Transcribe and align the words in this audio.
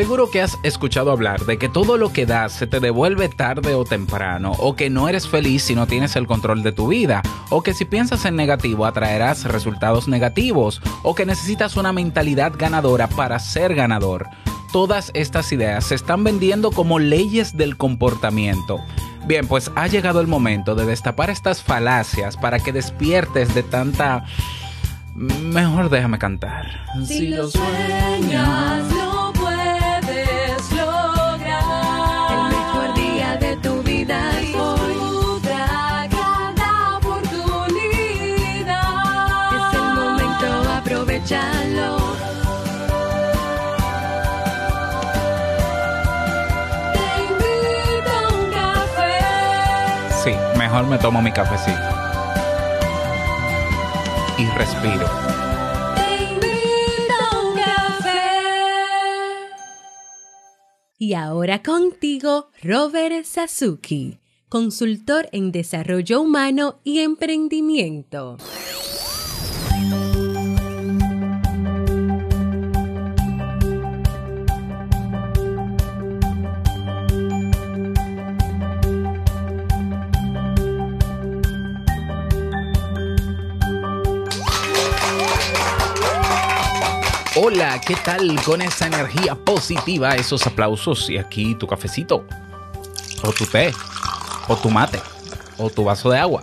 Seguro 0.00 0.30
que 0.30 0.40
has 0.40 0.58
escuchado 0.62 1.12
hablar 1.12 1.44
de 1.44 1.58
que 1.58 1.68
todo 1.68 1.98
lo 1.98 2.10
que 2.10 2.24
das 2.24 2.54
se 2.54 2.66
te 2.66 2.80
devuelve 2.80 3.28
tarde 3.28 3.74
o 3.74 3.84
temprano, 3.84 4.52
o 4.52 4.74
que 4.74 4.88
no 4.88 5.10
eres 5.10 5.28
feliz 5.28 5.64
si 5.64 5.74
no 5.74 5.86
tienes 5.86 6.16
el 6.16 6.26
control 6.26 6.62
de 6.62 6.72
tu 6.72 6.88
vida, 6.88 7.20
o 7.50 7.62
que 7.62 7.74
si 7.74 7.84
piensas 7.84 8.24
en 8.24 8.34
negativo 8.34 8.86
atraerás 8.86 9.44
resultados 9.44 10.08
negativos, 10.08 10.80
o 11.02 11.14
que 11.14 11.26
necesitas 11.26 11.76
una 11.76 11.92
mentalidad 11.92 12.54
ganadora 12.56 13.08
para 13.08 13.38
ser 13.40 13.74
ganador. 13.74 14.26
Todas 14.72 15.10
estas 15.12 15.52
ideas 15.52 15.84
se 15.84 15.96
están 15.96 16.24
vendiendo 16.24 16.70
como 16.70 16.98
leyes 16.98 17.58
del 17.58 17.76
comportamiento. 17.76 18.80
Bien, 19.26 19.46
pues 19.46 19.70
ha 19.74 19.86
llegado 19.86 20.22
el 20.22 20.28
momento 20.28 20.74
de 20.74 20.86
destapar 20.86 21.28
estas 21.28 21.62
falacias 21.62 22.38
para 22.38 22.58
que 22.58 22.72
despiertes 22.72 23.54
de 23.54 23.62
tanta... 23.64 24.24
Mejor 25.14 25.90
déjame 25.90 26.18
cantar. 26.18 26.86
Si, 27.04 27.28
lo 27.28 27.50
sueñas, 27.50 28.90
lo 28.94 29.09
mejor 50.70 50.86
me 50.86 50.98
tomo 50.98 51.20
mi 51.20 51.32
cafecito. 51.32 51.78
Y 54.38 54.46
respiro. 54.56 55.04
Café. 57.56 58.20
Y 60.96 61.14
ahora 61.14 61.62
contigo, 61.62 62.50
Robert 62.62 63.24
Sasuki, 63.24 64.20
consultor 64.48 65.28
en 65.32 65.50
desarrollo 65.50 66.20
humano 66.20 66.78
y 66.84 67.00
emprendimiento. 67.00 68.36
Hola, 87.36 87.80
¿qué 87.86 87.94
tal 88.04 88.42
con 88.42 88.60
esa 88.60 88.88
energía 88.88 89.36
positiva, 89.36 90.16
esos 90.16 90.44
aplausos 90.48 91.08
y 91.08 91.16
aquí 91.16 91.54
tu 91.54 91.68
cafecito? 91.68 92.24
O 93.22 93.30
tu 93.32 93.46
té, 93.46 93.72
o 94.48 94.56
tu 94.56 94.68
mate, 94.68 94.98
o 95.56 95.70
tu 95.70 95.84
vaso 95.84 96.10
de 96.10 96.18
agua, 96.18 96.42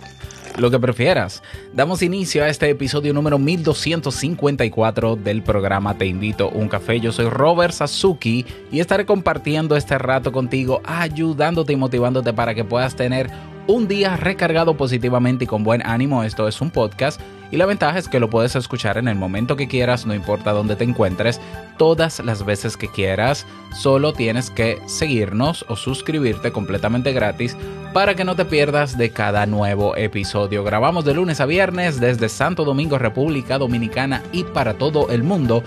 lo 0.56 0.70
que 0.70 0.78
prefieras. 0.78 1.42
Damos 1.74 2.00
inicio 2.00 2.42
a 2.42 2.48
este 2.48 2.70
episodio 2.70 3.12
número 3.12 3.38
1254 3.38 5.16
del 5.16 5.42
programa 5.42 5.98
Te 5.98 6.06
invito 6.06 6.46
a 6.46 6.56
un 6.56 6.70
café. 6.70 6.98
Yo 7.00 7.12
soy 7.12 7.28
Robert 7.28 7.74
Sasuki 7.74 8.46
y 8.72 8.80
estaré 8.80 9.04
compartiendo 9.04 9.76
este 9.76 9.98
rato 9.98 10.32
contigo, 10.32 10.80
ayudándote 10.86 11.74
y 11.74 11.76
motivándote 11.76 12.32
para 12.32 12.54
que 12.54 12.64
puedas 12.64 12.96
tener 12.96 13.30
un 13.68 13.86
día 13.86 14.16
recargado 14.16 14.76
positivamente 14.78 15.44
y 15.44 15.46
con 15.46 15.62
buen 15.62 15.86
ánimo. 15.86 16.24
Esto 16.24 16.48
es 16.48 16.60
un 16.62 16.70
podcast 16.70 17.20
y 17.52 17.58
la 17.58 17.66
ventaja 17.66 17.98
es 17.98 18.08
que 18.08 18.18
lo 18.18 18.30
puedes 18.30 18.56
escuchar 18.56 18.96
en 18.96 19.08
el 19.08 19.14
momento 19.14 19.56
que 19.56 19.68
quieras, 19.68 20.06
no 20.06 20.14
importa 20.14 20.52
dónde 20.52 20.74
te 20.74 20.84
encuentres, 20.84 21.38
todas 21.76 22.18
las 22.20 22.46
veces 22.46 22.78
que 22.78 22.88
quieras. 22.88 23.46
Solo 23.76 24.14
tienes 24.14 24.50
que 24.50 24.78
seguirnos 24.86 25.66
o 25.68 25.76
suscribirte 25.76 26.50
completamente 26.50 27.12
gratis 27.12 27.56
para 27.92 28.14
que 28.14 28.24
no 28.24 28.36
te 28.36 28.46
pierdas 28.46 28.96
de 28.96 29.10
cada 29.10 29.44
nuevo 29.44 29.96
episodio. 29.96 30.64
Grabamos 30.64 31.04
de 31.04 31.12
lunes 31.14 31.40
a 31.40 31.46
viernes 31.46 32.00
desde 32.00 32.30
Santo 32.30 32.64
Domingo, 32.64 32.98
República 32.98 33.58
Dominicana 33.58 34.22
y 34.32 34.44
para 34.44 34.74
todo 34.74 35.10
el 35.10 35.22
mundo. 35.22 35.62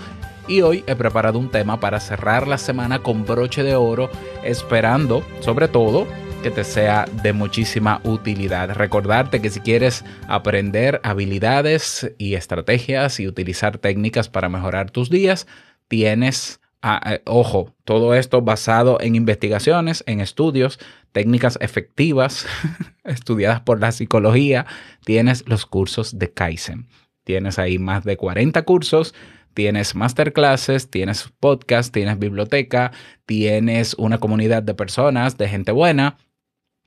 Y 0.48 0.62
hoy 0.62 0.82
he 0.88 0.96
preparado 0.96 1.38
un 1.38 1.50
tema 1.50 1.78
para 1.78 2.00
cerrar 2.00 2.48
la 2.48 2.58
semana 2.58 2.98
con 2.98 3.24
broche 3.24 3.62
de 3.62 3.76
oro, 3.76 4.10
esperando, 4.42 5.24
sobre 5.40 5.68
todo, 5.68 6.08
que 6.42 6.50
te 6.50 6.64
sea 6.64 7.04
de 7.22 7.32
muchísima 7.32 8.00
utilidad. 8.02 8.70
Recordarte 8.74 9.40
que 9.40 9.48
si 9.48 9.60
quieres 9.60 10.04
aprender 10.26 11.00
habilidades 11.04 12.12
y 12.18 12.34
estrategias 12.34 13.20
y 13.20 13.28
utilizar 13.28 13.78
técnicas 13.78 14.28
para 14.28 14.48
mejorar 14.48 14.90
tus 14.90 15.08
días, 15.08 15.46
tienes, 15.86 16.60
ah, 16.82 17.00
eh, 17.12 17.22
ojo, 17.26 17.72
todo 17.84 18.14
esto 18.14 18.42
basado 18.42 18.98
en 19.00 19.14
investigaciones, 19.14 20.02
en 20.08 20.18
estudios, 20.18 20.80
técnicas 21.12 21.58
efectivas 21.60 22.44
estudiadas 23.04 23.60
por 23.60 23.80
la 23.80 23.92
psicología, 23.92 24.66
tienes 25.04 25.44
los 25.46 25.64
cursos 25.64 26.18
de 26.18 26.32
Kaizen. 26.32 26.88
Tienes 27.22 27.60
ahí 27.60 27.78
más 27.78 28.02
de 28.02 28.16
40 28.16 28.62
cursos 28.62 29.14
tienes 29.54 29.94
masterclasses, 29.94 30.88
tienes 30.90 31.30
podcast, 31.38 31.92
tienes 31.92 32.18
biblioteca, 32.18 32.90
tienes 33.26 33.94
una 33.94 34.18
comunidad 34.18 34.62
de 34.62 34.72
personas, 34.72 35.36
de 35.36 35.46
gente 35.46 35.72
buena, 35.72 36.16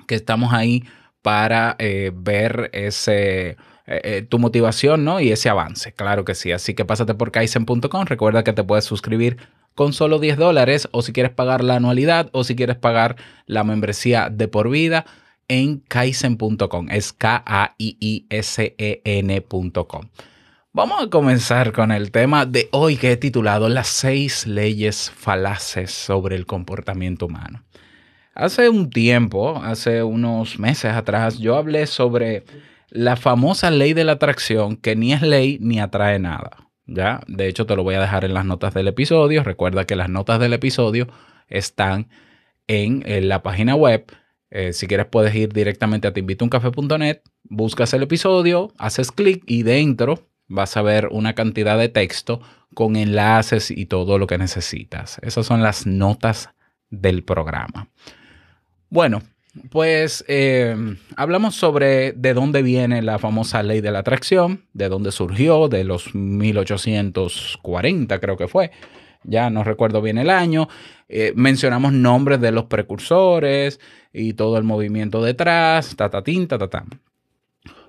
que 0.07 0.15
estamos 0.15 0.53
ahí 0.53 0.83
para 1.21 1.75
eh, 1.79 2.11
ver 2.13 2.69
ese, 2.73 3.49
eh, 3.49 3.57
eh, 3.87 4.25
tu 4.27 4.39
motivación 4.39 5.03
¿no? 5.03 5.19
y 5.19 5.31
ese 5.31 5.49
avance. 5.49 5.93
Claro 5.93 6.25
que 6.25 6.35
sí. 6.35 6.51
Así 6.51 6.73
que 6.73 6.85
pásate 6.85 7.13
por 7.13 7.31
kaizen.com. 7.31 8.05
Recuerda 8.05 8.43
que 8.43 8.53
te 8.53 8.63
puedes 8.63 8.85
suscribir 8.85 9.37
con 9.75 9.93
solo 9.93 10.19
10 10.19 10.37
dólares 10.37 10.87
o 10.91 11.01
si 11.01 11.13
quieres 11.13 11.31
pagar 11.31 11.63
la 11.63 11.75
anualidad 11.75 12.29
o 12.31 12.43
si 12.43 12.55
quieres 12.55 12.77
pagar 12.77 13.15
la 13.45 13.63
membresía 13.63 14.29
de 14.29 14.47
por 14.47 14.69
vida 14.69 15.05
en 15.47 15.79
kaizen.com. 15.79 16.89
Es 16.89 17.13
K-A-I-I-S-E-N.com. 17.13 17.69
Vamos 20.73 21.03
a 21.03 21.09
comenzar 21.09 21.71
con 21.71 21.91
el 21.91 22.11
tema 22.11 22.45
de 22.45 22.67
hoy 22.71 22.97
que 22.97 23.13
he 23.13 23.17
titulado 23.17 23.69
Las 23.69 23.87
seis 23.87 24.45
leyes 24.45 25.09
falaces 25.09 25.91
sobre 25.91 26.35
el 26.35 26.45
comportamiento 26.45 27.27
humano. 27.27 27.63
Hace 28.35 28.67
un 28.67 28.89
tiempo, 28.89 29.61
hace 29.63 30.03
unos 30.03 30.59
meses 30.59 30.91
atrás, 30.91 31.39
yo 31.39 31.55
hablé 31.55 31.87
sobre 31.87 32.43
la 32.89 33.15
famosa 33.15 33.71
ley 33.71 33.93
de 33.93 34.03
la 34.03 34.11
atracción 34.13 34.75
que 34.75 34.97
ni 34.97 35.13
es 35.13 35.21
ley 35.21 35.57
ni 35.61 35.79
atrae 35.79 36.19
nada. 36.19 36.69
¿ya? 36.85 37.21
De 37.27 37.47
hecho, 37.47 37.65
te 37.65 37.77
lo 37.77 37.83
voy 37.83 37.95
a 37.95 38.01
dejar 38.01 38.25
en 38.25 38.33
las 38.33 38.43
notas 38.43 38.73
del 38.73 38.89
episodio. 38.89 39.41
Recuerda 39.41 39.85
que 39.85 39.95
las 39.95 40.09
notas 40.09 40.41
del 40.41 40.51
episodio 40.51 41.07
están 41.47 42.09
en, 42.67 43.03
en 43.05 43.29
la 43.29 43.41
página 43.41 43.73
web. 43.73 44.05
Eh, 44.49 44.73
si 44.73 44.87
quieres 44.87 45.07
puedes 45.07 45.33
ir 45.33 45.53
directamente 45.53 46.09
a 46.09 46.13
teinvitouncafe.net, 46.13 47.21
buscas 47.43 47.93
el 47.93 48.03
episodio, 48.03 48.73
haces 48.77 49.13
clic 49.13 49.43
y 49.47 49.63
dentro 49.63 50.27
vas 50.47 50.75
a 50.75 50.81
ver 50.81 51.07
una 51.09 51.35
cantidad 51.35 51.77
de 51.77 51.87
texto 51.87 52.41
con 52.73 52.97
enlaces 52.97 53.71
y 53.71 53.85
todo 53.85 54.17
lo 54.17 54.27
que 54.27 54.37
necesitas. 54.37 55.19
Esas 55.21 55.45
son 55.45 55.63
las 55.63 55.87
notas 55.87 56.49
del 56.89 57.23
programa. 57.23 57.89
Bueno, 58.95 59.21
pues 59.71 60.23
eh, 60.29 60.73
hablamos 61.17 61.55
sobre 61.55 62.13
de 62.13 62.33
dónde 62.33 62.61
viene 62.61 63.01
la 63.01 63.19
famosa 63.19 63.61
ley 63.61 63.81
de 63.81 63.91
la 63.91 63.99
atracción, 63.99 64.63
de 64.71 64.87
dónde 64.87 65.11
surgió, 65.11 65.67
de 65.67 65.83
los 65.83 66.15
1840 66.15 68.19
creo 68.21 68.37
que 68.37 68.47
fue, 68.47 68.71
ya 69.25 69.49
no 69.49 69.65
recuerdo 69.65 70.01
bien 70.01 70.17
el 70.17 70.29
año. 70.29 70.69
Eh, 71.09 71.33
mencionamos 71.35 71.91
nombres 71.91 72.39
de 72.39 72.53
los 72.53 72.67
precursores 72.67 73.81
y 74.13 74.31
todo 74.31 74.57
el 74.57 74.63
movimiento 74.63 75.21
detrás, 75.21 75.97
ta 75.97 76.09
ta 76.09 76.23
tin, 76.23 76.47
ta 76.47 76.57
ta 76.57 76.69
ta. 76.69 76.85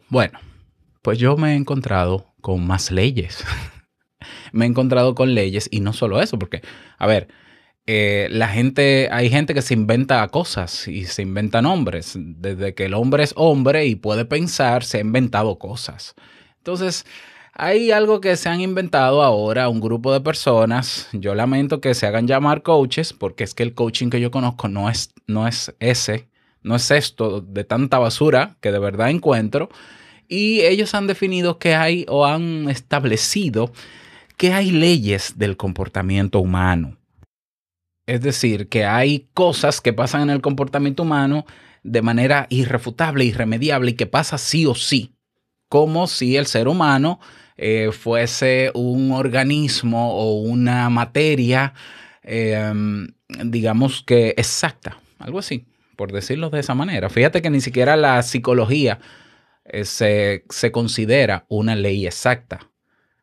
Bueno, 0.09 0.41
pues 1.03 1.21
yo 1.21 1.37
me 1.37 1.53
he 1.53 1.55
encontrado 1.55 2.35
con 2.41 2.67
más 2.67 2.91
leyes. 2.91 3.45
me 4.53 4.65
he 4.65 4.69
encontrado 4.69 5.15
con 5.15 5.35
leyes 5.35 5.69
y 5.71 5.79
no 5.79 5.93
solo 5.93 6.21
eso, 6.21 6.37
porque, 6.37 6.63
a 6.99 7.07
ver, 7.07 7.29
eh, 7.87 8.27
la 8.31 8.49
gente, 8.49 9.09
hay 9.13 9.31
gente 9.31 9.55
que 9.55 9.63
se 9.63 9.75
inventa 9.75 10.27
cosas 10.29 10.89
y 10.89 11.05
se 11.05 11.23
inventa 11.23 11.63
nombres. 11.63 12.15
Desde 12.17 12.75
que 12.75 12.87
el 12.87 12.95
hombre 12.95 13.23
es 13.23 13.33
hombre 13.37 13.87
y 13.87 13.95
puede 13.95 14.25
pensar, 14.25 14.83
se 14.83 14.99
ha 14.99 15.01
inventado 15.01 15.59
cosas. 15.59 16.15
Entonces, 16.59 17.07
hay 17.53 17.93
algo 17.93 18.21
que 18.21 18.37
se 18.37 18.49
han 18.49 18.61
inventado 18.61 19.23
ahora 19.23 19.69
un 19.69 19.81
grupo 19.81 20.13
de 20.13 20.21
personas. 20.21 21.09
Yo 21.13 21.35
lamento 21.35 21.81
que 21.81 21.95
se 21.95 22.07
hagan 22.07 22.27
llamar 22.27 22.63
coaches 22.63 23.13
porque 23.13 23.45
es 23.45 23.55
que 23.55 23.63
el 23.63 23.75
coaching 23.75 24.11
que 24.11 24.21
yo 24.21 24.31
conozco 24.31 24.69
no 24.69 24.91
es, 24.91 25.15
no 25.27 25.47
es 25.47 25.75
ese, 25.79 26.29
no 26.63 26.75
es 26.75 26.91
esto 26.91 27.41
de 27.41 27.65
tanta 27.65 27.99
basura 27.99 28.57
que 28.61 28.73
de 28.73 28.81
verdad 28.81 29.11
encuentro. 29.11 29.69
Y 30.29 30.63
ellos 30.63 30.95
han 30.95 31.07
definido 31.07 31.59
que 31.59 31.77
hay 31.77 32.05
o 32.09 32.27
han 32.27 32.69
establecido 32.69 33.73
que 34.37 34.53
hay 34.53 34.73
leyes 34.73 35.39
del 35.39 35.57
comportamiento 35.57 36.41
humano. 36.41 36.97
Es 38.07 38.21
decir, 38.21 38.69
que 38.69 38.85
hay 38.85 39.29
cosas 39.35 39.81
que 39.81 39.93
pasan 39.93 40.23
en 40.23 40.31
el 40.31 40.41
comportamiento 40.41 41.03
humano 41.03 41.45
de 41.83 42.03
manera 42.03 42.47
irrefutable, 42.51 43.25
irremediable 43.25 43.93
y 43.93 43.95
que 43.95 44.07
pasa 44.07 44.39
sí 44.39 44.67
o 44.67 44.75
sí, 44.75 45.15
como 45.69 46.07
si 46.07 46.37
el 46.37 46.47
ser 46.47 46.69
humano 46.69 47.21
eh, 47.57 47.91
fuese 47.93 48.71
un 48.75 49.13
organismo 49.13 50.15
o 50.15 50.41
una 50.41 50.89
materia 50.91 51.75
eh, 52.27 52.73
digamos 53.45 54.03
que 54.03 54.35
exacta, 54.37 54.99
algo 55.19 55.39
así, 55.39 55.65
por 55.97 56.13
decirlo 56.13 56.51
de 56.51 56.61
esa 56.61 56.75
manera. 56.75 57.09
Fíjate 57.09 57.41
que 57.41 57.51
ni 57.51 57.61
siquiera 57.61 57.97
la 57.97 58.23
psicología 58.23 58.99
eh, 59.65 59.85
se, 59.85 60.45
se 60.51 60.73
considera 60.73 61.47
una 61.49 61.77
ley 61.77 62.07
exacta, 62.07 62.71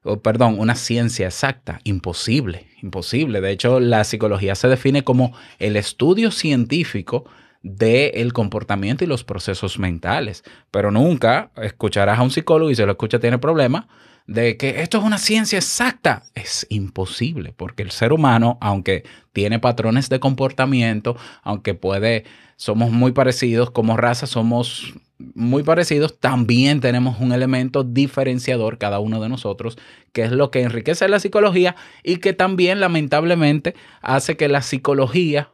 o 0.03 0.21
perdón, 0.21 0.57
una 0.57 0.75
ciencia 0.75 1.27
exacta, 1.27 1.79
imposible, 1.83 2.67
imposible. 2.83 3.41
De 3.41 3.51
hecho, 3.51 3.79
la 3.79 4.03
psicología 4.03 4.53
se 4.55 4.67
define 4.67 5.03
como 5.03 5.33
el 5.57 5.75
estudio 5.75 6.29
científico 6.29 7.25
del 7.63 8.33
comportamiento 8.33 9.03
y 9.03 9.07
los 9.07 9.23
procesos 9.23 9.79
mentales. 9.79 10.43
Pero 10.69 10.91
nunca 10.91 11.51
escucharás 11.55 12.19
a 12.19 12.23
un 12.23 12.31
psicólogo 12.31 12.69
y 12.69 12.75
si 12.75 12.83
lo 12.83 12.91
escucha 12.91 13.19
tiene 13.19 13.39
problemas 13.39 13.85
de 14.27 14.57
que 14.57 14.81
esto 14.81 14.99
es 14.99 15.03
una 15.03 15.17
ciencia 15.17 15.57
exacta. 15.57 16.23
Es 16.35 16.67
imposible, 16.69 17.53
porque 17.55 17.83
el 17.83 17.91
ser 17.91 18.13
humano, 18.13 18.57
aunque 18.61 19.03
tiene 19.31 19.59
patrones 19.59 20.09
de 20.09 20.19
comportamiento, 20.19 21.15
aunque 21.41 21.73
puede, 21.73 22.25
somos 22.55 22.91
muy 22.91 23.13
parecidos 23.13 23.71
como 23.71 23.97
raza, 23.97 24.27
somos 24.27 24.93
muy 25.35 25.63
parecidos, 25.63 26.19
también 26.19 26.79
tenemos 26.79 27.19
un 27.19 27.31
elemento 27.31 27.83
diferenciador 27.83 28.77
cada 28.77 28.99
uno 28.99 29.21
de 29.21 29.29
nosotros, 29.29 29.77
que 30.11 30.23
es 30.23 30.31
lo 30.31 30.51
que 30.51 30.61
enriquece 30.61 31.07
la 31.07 31.19
psicología 31.19 31.75
y 32.03 32.17
que 32.17 32.33
también 32.33 32.79
lamentablemente 32.79 33.75
hace 34.01 34.37
que 34.37 34.47
la 34.47 34.61
psicología 34.61 35.51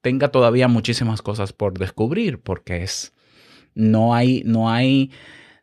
tenga 0.00 0.28
todavía 0.28 0.68
muchísimas 0.68 1.22
cosas 1.22 1.52
por 1.52 1.78
descubrir, 1.78 2.40
porque 2.40 2.82
es, 2.82 3.12
no 3.74 4.14
hay, 4.14 4.42
no 4.44 4.70
hay, 4.70 5.10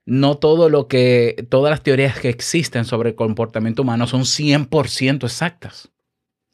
no 0.06 0.36
todo 0.36 0.70
lo 0.70 0.88
que, 0.88 1.48
todas 1.50 1.72
las 1.72 1.82
teorías 1.82 2.20
que 2.20 2.30
existen 2.30 2.86
sobre 2.86 3.10
el 3.10 3.16
comportamiento 3.16 3.84
humano 3.84 4.08
son 4.08 4.22
100% 4.22 5.24
exactas. 5.24 5.92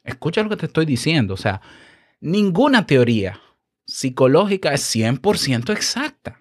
Escucha 0.03 0.43
lo 0.43 0.49
que 0.49 0.57
te 0.57 0.65
estoy 0.67 0.85
diciendo, 0.85 1.33
o 1.33 1.37
sea, 1.37 1.61
ninguna 2.21 2.85
teoría 2.85 3.39
psicológica 3.89 4.73
es 4.73 4.95
100% 4.95 5.71
exacta. 5.71 6.38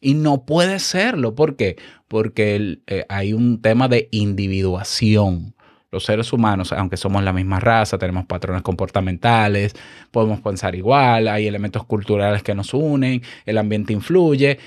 Y 0.00 0.14
no 0.14 0.44
puede 0.44 0.78
serlo. 0.78 1.34
¿Por 1.34 1.56
qué? 1.56 1.76
Porque 2.08 2.80
eh, 2.86 3.04
hay 3.08 3.32
un 3.32 3.60
tema 3.60 3.88
de 3.88 4.08
individuación. 4.12 5.54
Los 5.90 6.04
seres 6.04 6.32
humanos, 6.32 6.72
aunque 6.72 6.96
somos 6.96 7.22
la 7.22 7.32
misma 7.32 7.60
raza, 7.60 7.96
tenemos 7.96 8.26
patrones 8.26 8.62
comportamentales, 8.62 9.74
podemos 10.10 10.40
pensar 10.40 10.74
igual, 10.74 11.28
hay 11.28 11.46
elementos 11.46 11.84
culturales 11.84 12.42
que 12.42 12.54
nos 12.54 12.74
unen, 12.74 13.22
el 13.46 13.56
ambiente 13.56 13.92
influye, 13.92 14.58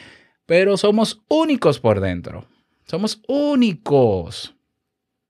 pero 0.45 0.77
somos 0.77 1.21
únicos 1.27 1.79
por 1.79 1.99
dentro. 1.99 2.45
Somos 2.85 3.21
únicos. 3.27 4.55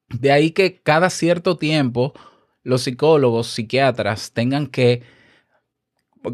De 0.08 0.32
ahí 0.32 0.52
que 0.52 0.80
cada 0.82 1.10
cierto 1.10 1.58
tiempo 1.58 2.14
los 2.64 2.84
psicólogos, 2.84 3.48
psiquiatras 3.48 4.32
tengan 4.32 4.68
que 4.68 5.02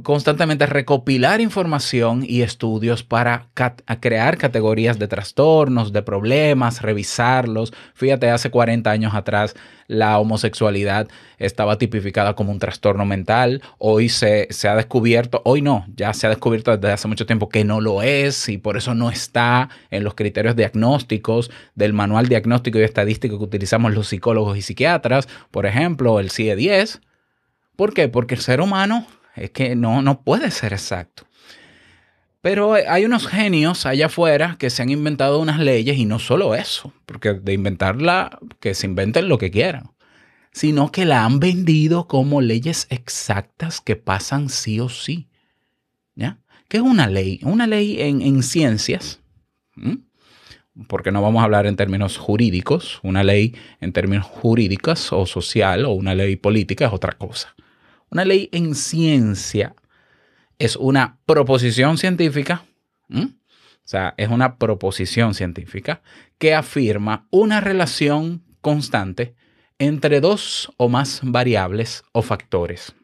constantemente 0.02 0.66
recopilar 0.66 1.42
información 1.42 2.24
y 2.28 2.42
estudios 2.42 3.04
para 3.04 3.50
crear 4.00 4.38
categorías 4.38 4.98
de 4.98 5.08
trastornos, 5.08 5.94
de 5.94 6.02
problemas, 6.02 6.82
revisarlos. 6.82 7.72
Fíjate, 7.94 8.30
hace 8.30 8.50
40 8.50 8.90
años 8.90 9.14
atrás 9.14 9.56
la 9.88 10.18
homosexualidad 10.18 11.08
estaba 11.38 11.78
tipificada 11.78 12.34
como 12.34 12.52
un 12.52 12.58
trastorno 12.58 13.06
mental. 13.06 13.62
Hoy 13.78 14.10
se, 14.10 14.48
se 14.50 14.68
ha 14.68 14.76
descubierto, 14.76 15.44
hoy 15.46 15.62
no, 15.62 15.86
ya 15.96 16.14
se 16.14 16.26
ha 16.26 16.32
descubierto 16.32 16.76
desde 16.76 16.92
hace 16.92 17.08
mucho 17.08 17.28
tiempo 17.28 17.50
que 17.50 17.64
no 17.64 17.80
lo 17.80 18.02
es 18.02 18.50
y 18.50 18.58
por 18.58 18.78
eso 18.78 18.96
no 18.96 19.12
está 19.12 19.70
en 19.92 20.04
los 20.04 20.16
criterios 20.16 20.56
diagnósticos 20.56 21.52
del 21.76 21.94
manual 21.94 22.28
diagnóstico 22.28 22.80
y 22.80 22.84
estadístico 22.84 23.38
que 23.38 23.44
utilizamos 23.44 23.94
los 23.94 24.08
psicólogos 24.08 24.58
y 24.58 24.64
psiquiatras, 24.64 25.28
por 25.52 25.68
ejemplo, 25.68 26.20
el 26.20 26.32
CIE-10. 26.32 27.02
¿Por 27.76 27.94
qué? 27.94 28.08
Porque 28.08 28.34
el 28.34 28.42
ser 28.42 28.62
humano 28.62 29.06
es 29.36 29.52
que 29.52 29.76
no, 29.76 30.02
no 30.02 30.22
puede 30.22 30.52
ser 30.52 30.74
exacto. 30.74 31.28
Pero 32.42 32.74
hay 32.74 33.06
unos 33.06 33.28
genios 33.28 33.88
allá 33.88 34.06
afuera 34.06 34.56
que 34.60 34.70
se 34.70 34.84
han 34.84 34.92
inventado 34.92 35.40
unas 35.40 35.60
leyes 35.60 35.98
y 35.98 36.06
no 36.06 36.20
solo 36.20 36.54
eso, 36.54 36.94
porque 37.08 37.34
de 37.34 37.54
inventarla, 37.54 38.38
que 38.60 38.76
se 38.76 38.86
inventen 38.86 39.28
lo 39.28 39.40
que 39.40 39.50
quieran, 39.50 39.90
sino 40.52 40.92
que 40.92 41.06
la 41.06 41.26
han 41.26 41.40
vendido 41.40 42.08
como 42.08 42.42
leyes 42.42 42.86
exactas 42.92 43.82
que 43.82 43.96
pasan 43.96 44.50
sí 44.50 44.80
o 44.80 44.90
sí. 44.90 45.28
¿Ya? 46.14 46.38
¿Qué 46.70 46.78
es 46.78 46.84
una 46.84 47.08
ley? 47.08 47.40
Una 47.42 47.66
ley 47.66 48.00
en, 48.00 48.22
en 48.22 48.44
ciencias, 48.44 49.22
porque 50.88 51.12
no 51.12 51.22
vamos 51.22 51.42
a 51.42 51.46
hablar 51.46 51.66
en 51.66 51.76
términos 51.76 52.18
jurídicos, 52.18 53.00
una 53.02 53.24
ley 53.24 53.56
en 53.82 53.92
términos 53.92 54.26
jurídicos 54.26 55.12
o 55.14 55.26
social 55.26 55.86
o 55.86 55.94
una 55.94 56.14
ley 56.14 56.36
política 56.36 56.86
es 56.86 56.94
otra 56.94 57.14
cosa. 57.14 57.56
Una 58.10 58.26
ley 58.26 58.50
en 58.52 58.76
ciencia 58.76 59.76
es 60.60 60.76
una 60.76 61.20
proposición 61.26 61.98
científica, 61.98 62.66
o 63.10 63.28
sea, 63.84 64.14
es 64.18 64.30
una 64.30 64.58
proposición 64.58 65.34
científica 65.34 66.02
que 66.38 66.56
afirma 66.56 67.28
una 67.30 67.62
relación 67.62 68.44
constante 68.62 69.36
entre 69.78 70.22
dos 70.22 70.72
o 70.78 70.90
más 70.90 71.20
variables 71.24 72.04
o 72.14 72.22
factores, 72.22 72.96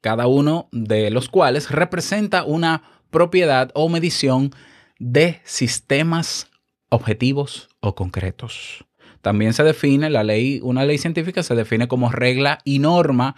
cada 0.00 0.26
uno 0.26 0.68
de 0.72 1.10
los 1.10 1.28
cuales 1.28 1.70
representa 1.70 2.44
una 2.44 2.82
propiedad 3.10 3.70
o 3.74 3.88
medición 3.88 4.52
de 4.98 5.40
sistemas 5.44 6.50
objetivos 6.90 7.68
o 7.80 7.94
concretos. 7.94 8.84
También 9.22 9.52
se 9.52 9.64
define 9.64 10.10
la 10.10 10.22
ley, 10.22 10.60
una 10.62 10.84
ley 10.84 10.98
científica 10.98 11.42
se 11.42 11.54
define 11.54 11.88
como 11.88 12.10
regla 12.10 12.58
y 12.64 12.78
norma 12.78 13.36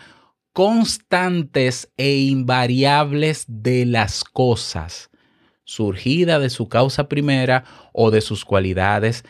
constantes 0.53 1.91
e 1.97 2.17
invariables 2.17 3.45
de 3.49 3.87
las 3.87 4.25
cosas, 4.25 5.11
surgida 5.65 6.39
de 6.39 6.51
su 6.51 6.69
causa 6.69 7.09
primera 7.09 7.65
o 7.93 8.11
de 8.11 8.21
sus 8.21 8.45
cualidades 8.45 9.25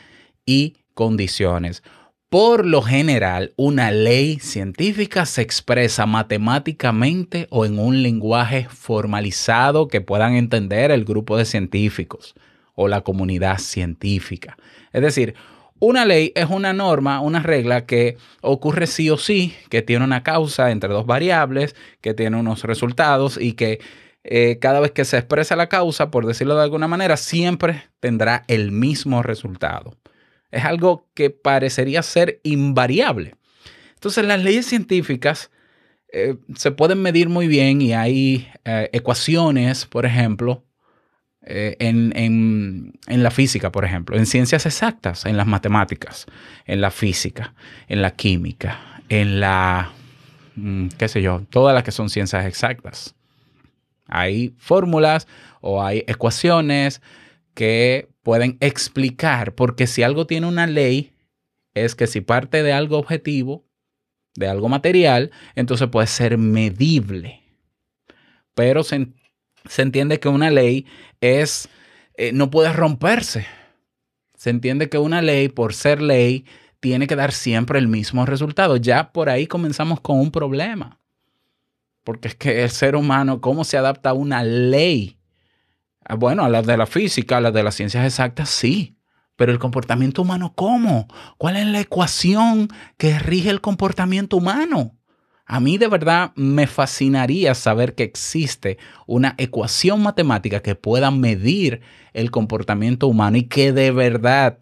y 0.45 0.77
condiciones. 0.95 1.83
Por 2.29 2.65
lo 2.65 2.81
general, 2.81 3.53
una 3.57 3.91
ley 3.91 4.39
científica 4.39 5.27
se 5.27 5.43
expresa 5.43 6.07
matemáticamente 6.07 7.47
o 7.51 7.67
en 7.67 7.79
un 7.79 8.03
lenguaje 8.03 8.67
formalizado 8.71 9.87
que 9.87 10.01
puedan 10.01 10.35
entender 10.35 10.91
el 10.91 11.05
grupo 11.05 11.37
de 11.37 11.45
científicos 11.45 12.35
o 12.75 12.89
la 12.89 13.03
comunidad 13.03 13.59
científica. 13.59 14.57
Es 14.93 15.03
decir, 15.03 15.35
una 15.84 16.05
ley 16.05 16.31
es 16.37 16.49
una 16.49 16.73
norma, 16.73 17.20
una 17.20 17.40
regla 17.40 17.87
que 17.87 18.17
ocurre 18.40 18.87
sí 18.87 19.11
o 19.11 19.19
sí, 19.19 19.53
que 19.69 19.82
tiene 19.82 20.05
una 20.05 20.22
causa 20.22 20.70
entre 20.70 20.91
dos 20.91 21.06
variables, 21.06 21.74
que 22.01 22.15
tiene 22.15 22.36
unos 22.36 22.62
resultados 22.62 23.36
y 23.36 23.55
que 23.55 23.81
eh, 24.22 24.58
cada 24.60 24.79
vez 24.79 24.93
que 24.93 25.05
se 25.05 25.19
expresa 25.19 25.56
la 25.56 25.69
causa, 25.69 26.12
por 26.12 26.24
decirlo 26.24 26.55
de 26.55 26.62
alguna 26.62 26.86
manera, 26.86 27.17
siempre 27.17 27.82
tendrá 27.98 28.44
el 28.46 28.70
mismo 28.70 29.24
resultado. 29.24 29.96
Es 30.53 30.65
algo 30.65 31.08
que 31.15 31.31
parecería 31.31 32.05
ser 32.05 32.39
invariable. 32.44 33.34
Entonces 33.94 34.24
las 34.24 34.41
leyes 34.41 34.67
científicas 34.67 35.51
eh, 36.12 36.36
se 36.55 36.70
pueden 36.70 37.03
medir 37.03 37.29
muy 37.29 37.48
bien 37.48 37.82
y 37.82 37.93
hay 37.93 38.48
eh, 38.65 38.89
ecuaciones, 38.93 39.86
por 39.86 40.06
ejemplo, 40.06 40.62
eh, 41.44 41.77
en, 41.81 42.13
en- 42.17 42.93
en 43.06 43.22
la 43.22 43.31
física, 43.31 43.72
por 43.72 43.84
ejemplo, 43.84 44.17
en 44.17 44.27
ciencias 44.27 44.67
exactas, 44.67 45.27
en 45.27 45.37
las 45.37 45.46
matemáticas, 45.46 46.27
en 46.67 46.81
la 46.81 46.91
física, 46.91 47.55
en 47.89 48.03
la 48.03 48.13
química, 48.13 49.03
en 49.08 49.41
la, 49.41 49.91
mm, 50.56 50.89
qué 50.99 51.08
sé 51.08 51.22
yo, 51.22 51.44
todas 51.51 51.75
las 51.75 51.82
que 51.84 51.91
son 51.93 52.11
ciencias 52.11 52.46
exactas. 52.46 53.15
Hay 54.06 54.55
fórmulas 54.58 55.27
o 55.61 55.82
hay 55.82 56.05
ecuaciones 56.06 57.01
que 57.55 58.08
pueden 58.22 58.56
explicar, 58.61 59.55
porque 59.55 59.87
si 59.87 60.03
algo 60.03 60.27
tiene 60.27 60.46
una 60.46 60.67
ley, 60.67 61.13
es 61.75 61.94
que 61.94 62.06
si 62.06 62.20
parte 62.20 62.63
de 62.63 62.72
algo 62.72 62.99
objetivo, 62.99 63.65
de 64.34 64.49
algo 64.49 64.69
material, 64.69 65.31
entonces 65.55 65.89
puede 65.89 66.06
ser 66.06 66.39
medible. 66.39 67.43
Pero 68.55 68.82
se 69.69 69.83
entiende 69.83 70.21
que 70.21 70.29
una 70.29 70.51
ley 70.51 70.87
es, 71.21 71.69
eh, 72.15 72.33
no 72.33 72.51
puede 72.51 72.73
romperse. 72.73 73.47
Se 74.37 74.51
entiende 74.51 74.89
que 74.89 74.99
una 74.99 75.23
ley, 75.23 75.49
por 75.49 75.75
ser 75.75 76.03
ley, 76.03 76.45
tiene 76.81 77.07
que 77.07 77.17
dar 77.17 77.33
siempre 77.33 77.79
el 77.79 77.89
mismo 77.89 78.27
resultado. 78.27 78.77
Ya 78.77 79.13
por 79.13 79.29
ahí 79.29 79.47
comenzamos 79.47 80.01
con 80.01 80.19
un 80.19 80.31
problema. 80.31 80.99
Porque 82.03 82.29
es 82.29 82.35
que 82.35 82.65
el 82.65 82.71
ser 82.71 82.97
humano, 82.97 83.41
¿cómo 83.41 83.63
se 83.63 83.77
adapta 83.79 84.11
a 84.11 84.15
una 84.15 84.43
ley? 84.43 85.17
Ah, 86.05 86.17
Bueno, 86.17 86.45
a 86.45 86.49
las 86.49 86.67
de 86.67 86.77
la 86.77 86.87
física, 86.87 87.37
a 87.37 87.41
las 87.41 87.53
de 87.53 87.63
las 87.63 87.77
ciencias 87.77 88.05
exactas, 88.05 88.49
sí. 88.49 88.97
Pero 89.37 89.53
el 89.53 89.59
comportamiento 89.59 90.23
humano, 90.23 90.53
¿cómo? 90.55 91.07
¿Cuál 91.39 91.57
es 91.57 91.67
la 91.67 91.81
ecuación 91.81 92.69
que 92.99 93.19
rige 93.19 93.51
el 93.51 93.61
comportamiento 93.61 94.37
humano? 94.37 94.97
A 95.53 95.61
mí 95.61 95.77
de 95.77 95.87
verdad 95.87 96.32
me 96.35 96.67
fascinaría 96.67 97.55
saber 97.55 97.94
que 97.94 98.05
existe 98.05 98.79
una 99.06 99.35
ecuación 99.37 100.03
matemática 100.03 100.63
que 100.63 100.75
pueda 100.75 101.11
medir 101.11 101.82
el 102.15 102.31
comportamiento 102.31 103.06
humano 103.06 103.37
y 103.37 103.43
que 103.43 103.71
de 103.71 103.91
verdad, 103.91 104.56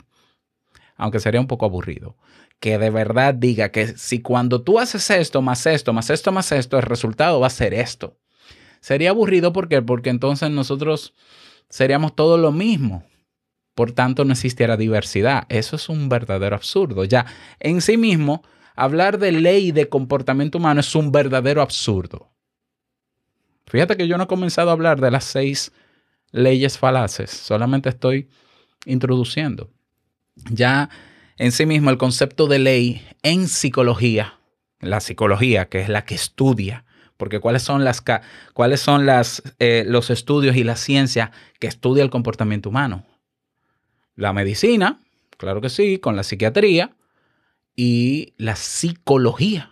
aunque 0.96 1.20
sería 1.20 1.40
un 1.40 1.46
poco 1.46 1.64
aburrido, 1.64 2.16
que 2.58 2.76
de 2.76 2.90
verdad 2.90 3.34
diga 3.34 3.68
que 3.68 3.86
si 3.96 4.20
cuando 4.20 4.62
tú 4.62 4.80
haces 4.80 5.08
esto, 5.10 5.42
más 5.42 5.64
esto, 5.64 5.92
más 5.92 6.10
esto, 6.10 6.32
más 6.32 6.50
esto, 6.50 6.76
el 6.76 6.82
resultado 6.82 7.38
va 7.38 7.46
a 7.46 7.50
ser 7.50 7.72
esto. 7.72 8.16
Sería 8.80 9.10
aburrido 9.10 9.52
¿por 9.52 9.68
qué? 9.68 9.80
porque 9.82 10.10
entonces 10.10 10.50
nosotros 10.50 11.14
seríamos 11.68 12.16
todo 12.16 12.36
lo 12.36 12.50
mismo. 12.50 13.04
Por 13.76 13.92
tanto, 13.92 14.24
no 14.24 14.32
existiera 14.32 14.76
diversidad. 14.76 15.44
Eso 15.50 15.76
es 15.76 15.88
un 15.88 16.08
verdadero 16.08 16.56
absurdo. 16.56 17.04
Ya 17.04 17.26
en 17.60 17.80
sí 17.80 17.96
mismo, 17.96 18.42
hablar 18.74 19.18
de 19.18 19.32
ley 19.32 19.72
de 19.72 19.88
comportamiento 19.88 20.58
humano 20.58 20.80
es 20.80 20.94
un 20.94 21.12
verdadero 21.12 21.62
absurdo. 21.62 22.30
Fíjate 23.66 23.96
que 23.96 24.08
yo 24.08 24.16
no 24.18 24.24
he 24.24 24.28
comenzado 24.28 24.70
a 24.70 24.72
hablar 24.72 25.00
de 25.00 25.10
las 25.10 25.24
seis 25.24 25.72
leyes 26.32 26.78
falaces, 26.78 27.30
solamente 27.30 27.88
estoy 27.88 28.28
introduciendo. 28.84 29.70
Ya 30.50 30.90
en 31.36 31.52
sí 31.52 31.66
mismo 31.66 31.90
el 31.90 31.98
concepto 31.98 32.46
de 32.46 32.58
ley 32.58 33.06
en 33.22 33.48
psicología, 33.48 34.38
la 34.80 35.00
psicología 35.00 35.68
que 35.68 35.80
es 35.80 35.88
la 35.88 36.04
que 36.04 36.14
estudia, 36.14 36.84
porque 37.16 37.38
cuáles 37.38 37.62
son 37.62 37.84
las 37.84 38.02
cuáles 38.54 38.80
son 38.80 39.06
las 39.06 39.42
eh, 39.58 39.84
los 39.86 40.10
estudios 40.10 40.56
y 40.56 40.64
la 40.64 40.76
ciencia 40.76 41.32
que 41.58 41.66
estudia 41.66 42.02
el 42.02 42.10
comportamiento 42.10 42.70
humano. 42.70 43.04
La 44.16 44.32
medicina, 44.32 45.00
claro 45.36 45.60
que 45.60 45.68
sí, 45.68 45.98
con 45.98 46.16
la 46.16 46.22
psiquiatría 46.22 46.90
y 47.82 48.34
la 48.36 48.56
psicología 48.56 49.70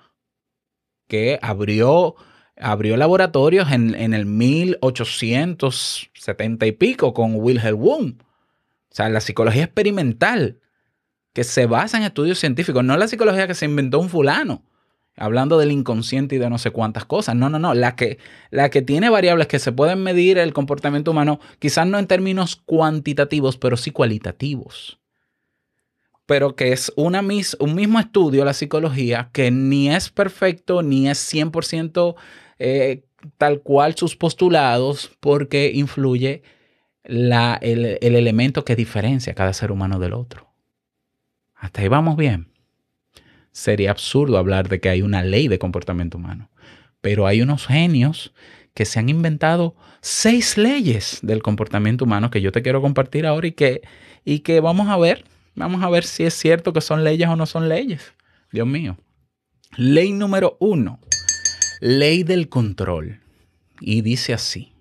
que 1.09 1.38
abrió 1.43 2.15
abrió 2.57 2.97
laboratorios 2.97 3.71
en, 3.71 3.95
en 3.95 4.15
el 4.15 4.25
1870 4.25 6.65
y 6.65 6.73
pico 6.73 7.12
con 7.12 7.35
Wilhelm 7.35 7.79
Wundt. 7.79 8.23
O 8.23 8.25
sea, 8.88 9.11
la 9.11 9.21
psicología 9.21 9.65
experimental, 9.65 10.59
que 11.35 11.45
se 11.45 11.67
basa 11.67 11.99
en 11.99 12.05
estudios 12.05 12.38
científicos, 12.38 12.83
no 12.83 12.97
la 12.97 13.09
psicología 13.09 13.47
que 13.47 13.53
se 13.53 13.67
inventó 13.67 14.00
un 14.00 14.09
fulano, 14.09 14.62
hablando 15.15 15.59
del 15.59 15.71
inconsciente 15.71 16.37
y 16.37 16.38
de 16.38 16.49
no 16.49 16.57
sé 16.57 16.71
cuántas 16.71 17.05
cosas. 17.05 17.37
No, 17.37 17.50
no, 17.50 17.59
no. 17.59 17.75
La 17.75 17.95
que, 17.95 18.17
la 18.50 18.71
que 18.71 18.81
tiene 18.81 19.11
variables 19.11 19.49
que 19.49 19.59
se 19.59 19.71
pueden 19.71 20.03
medir 20.03 20.38
el 20.38 20.55
comportamiento 20.55 21.11
humano, 21.11 21.41
quizás 21.59 21.87
no 21.87 21.99
en 21.99 22.07
términos 22.07 22.57
cuantitativos, 22.57 23.59
pero 23.59 23.77
sí 23.77 23.91
cualitativos. 23.91 24.99
Pero 26.29 26.55
que 26.55 26.73
es 26.73 26.93
un 26.95 27.17
mismo 27.75 27.99
estudio, 27.99 28.45
la 28.45 28.53
psicología, 28.53 29.31
que 29.33 29.51
ni 29.51 29.89
es 29.89 30.11
perfecto, 30.11 30.83
ni 30.83 31.09
es 31.09 31.19
100% 31.33 32.17
eh, 32.59 33.05
tal 33.39 33.63
cual 33.63 33.95
sus 33.97 34.15
postulados, 34.15 35.11
porque 35.21 35.73
influye 35.75 36.43
la, 37.03 37.59
el, 37.63 37.97
el 38.03 38.15
elemento 38.15 38.63
que 38.67 38.77
diferencia 38.77 39.33
a 39.33 39.37
cada 39.37 39.55
ser 39.55 39.73
humano 39.73 39.99
del 39.99 40.13
otro. 40.13 40.53
Hasta 41.55 41.81
ahí 41.81 41.89
vamos 41.89 42.19
bien. 42.19 42.49
Sería 43.53 43.91
absurdo 43.91 44.37
hablar 44.37 44.69
de 44.69 44.81
que 44.81 44.91
hay 44.91 45.01
una 45.01 45.23
ley 45.23 45.49
de 45.49 45.59
comportamiento 45.59 46.19
humano, 46.19 46.51
pero 47.01 47.27
hay 47.27 47.41
unos 47.41 47.67
genios 47.67 48.35
que 48.75 48.85
se 48.85 48.99
han 48.99 49.09
inventado 49.09 49.75
seis 50.03 50.59
leyes 50.59 51.21
del 51.23 51.43
comportamiento 51.43 52.05
humano 52.05 52.31
que 52.31 52.43
yo 52.43 52.53
te 52.53 52.63
quiero 52.63 52.83
compartir 52.83 53.27
ahora 53.27 53.47
y 53.47 53.53
que, 53.53 53.81
y 54.27 54.41
que 54.41 54.61
vamos 54.61 54.89
a 54.89 54.99
ver, 54.99 55.25
vamos 55.59 55.83
a 55.83 55.91
ver 55.91 56.05
si 56.05 56.25
es 56.25 56.35
cierto 56.35 56.73
que 56.73 56.81
son 56.81 57.05
leyes 57.05 57.29
o 57.29 57.37
no 57.37 57.47
son 57.47 57.69
leyes. 57.69 58.15
Dios 58.53 58.67
mío. 58.67 58.97
Ley 59.77 60.12
número 60.12 60.57
uno, 60.61 61.00
ley 61.81 62.23
del 62.23 62.49
control. 62.49 63.21
Y 63.81 64.00
dice 64.03 64.33
así. 64.33 64.73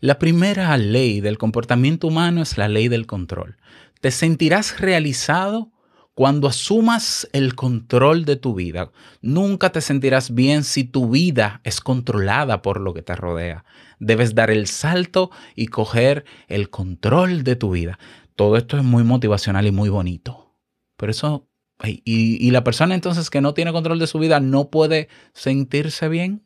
La 0.00 0.18
primera 0.18 0.76
ley 0.76 1.20
del 1.20 1.38
comportamiento 1.38 2.08
humano 2.08 2.42
es 2.42 2.58
la 2.58 2.68
ley 2.68 2.88
del 2.88 3.06
control. 3.06 3.56
Te 4.00 4.10
sentirás 4.10 4.78
realizado 4.78 5.72
cuando 6.14 6.46
asumas 6.46 7.28
el 7.32 7.54
control 7.54 8.24
de 8.24 8.36
tu 8.36 8.54
vida. 8.54 8.92
Nunca 9.20 9.72
te 9.72 9.80
sentirás 9.80 10.32
bien 10.32 10.62
si 10.62 10.84
tu 10.84 11.10
vida 11.10 11.60
es 11.64 11.80
controlada 11.80 12.62
por 12.62 12.80
lo 12.80 12.94
que 12.94 13.02
te 13.02 13.16
rodea. 13.16 13.64
Debes 13.98 14.34
dar 14.34 14.50
el 14.50 14.66
salto 14.66 15.30
y 15.56 15.66
coger 15.66 16.24
el 16.48 16.70
control 16.70 17.42
de 17.42 17.56
tu 17.56 17.70
vida. 17.70 17.98
Todo 18.36 18.56
esto 18.56 18.76
es 18.76 18.84
muy 18.84 19.04
motivacional 19.04 19.66
y 19.66 19.72
muy 19.72 19.88
bonito. 19.88 20.56
Pero 20.96 21.10
eso, 21.10 21.48
y, 21.82 22.02
y 22.04 22.50
la 22.50 22.64
persona 22.64 22.94
entonces 22.94 23.30
que 23.30 23.40
no 23.40 23.54
tiene 23.54 23.72
control 23.72 23.98
de 23.98 24.06
su 24.06 24.18
vida 24.18 24.40
no 24.40 24.70
puede 24.70 25.08
sentirse 25.32 26.08
bien. 26.08 26.42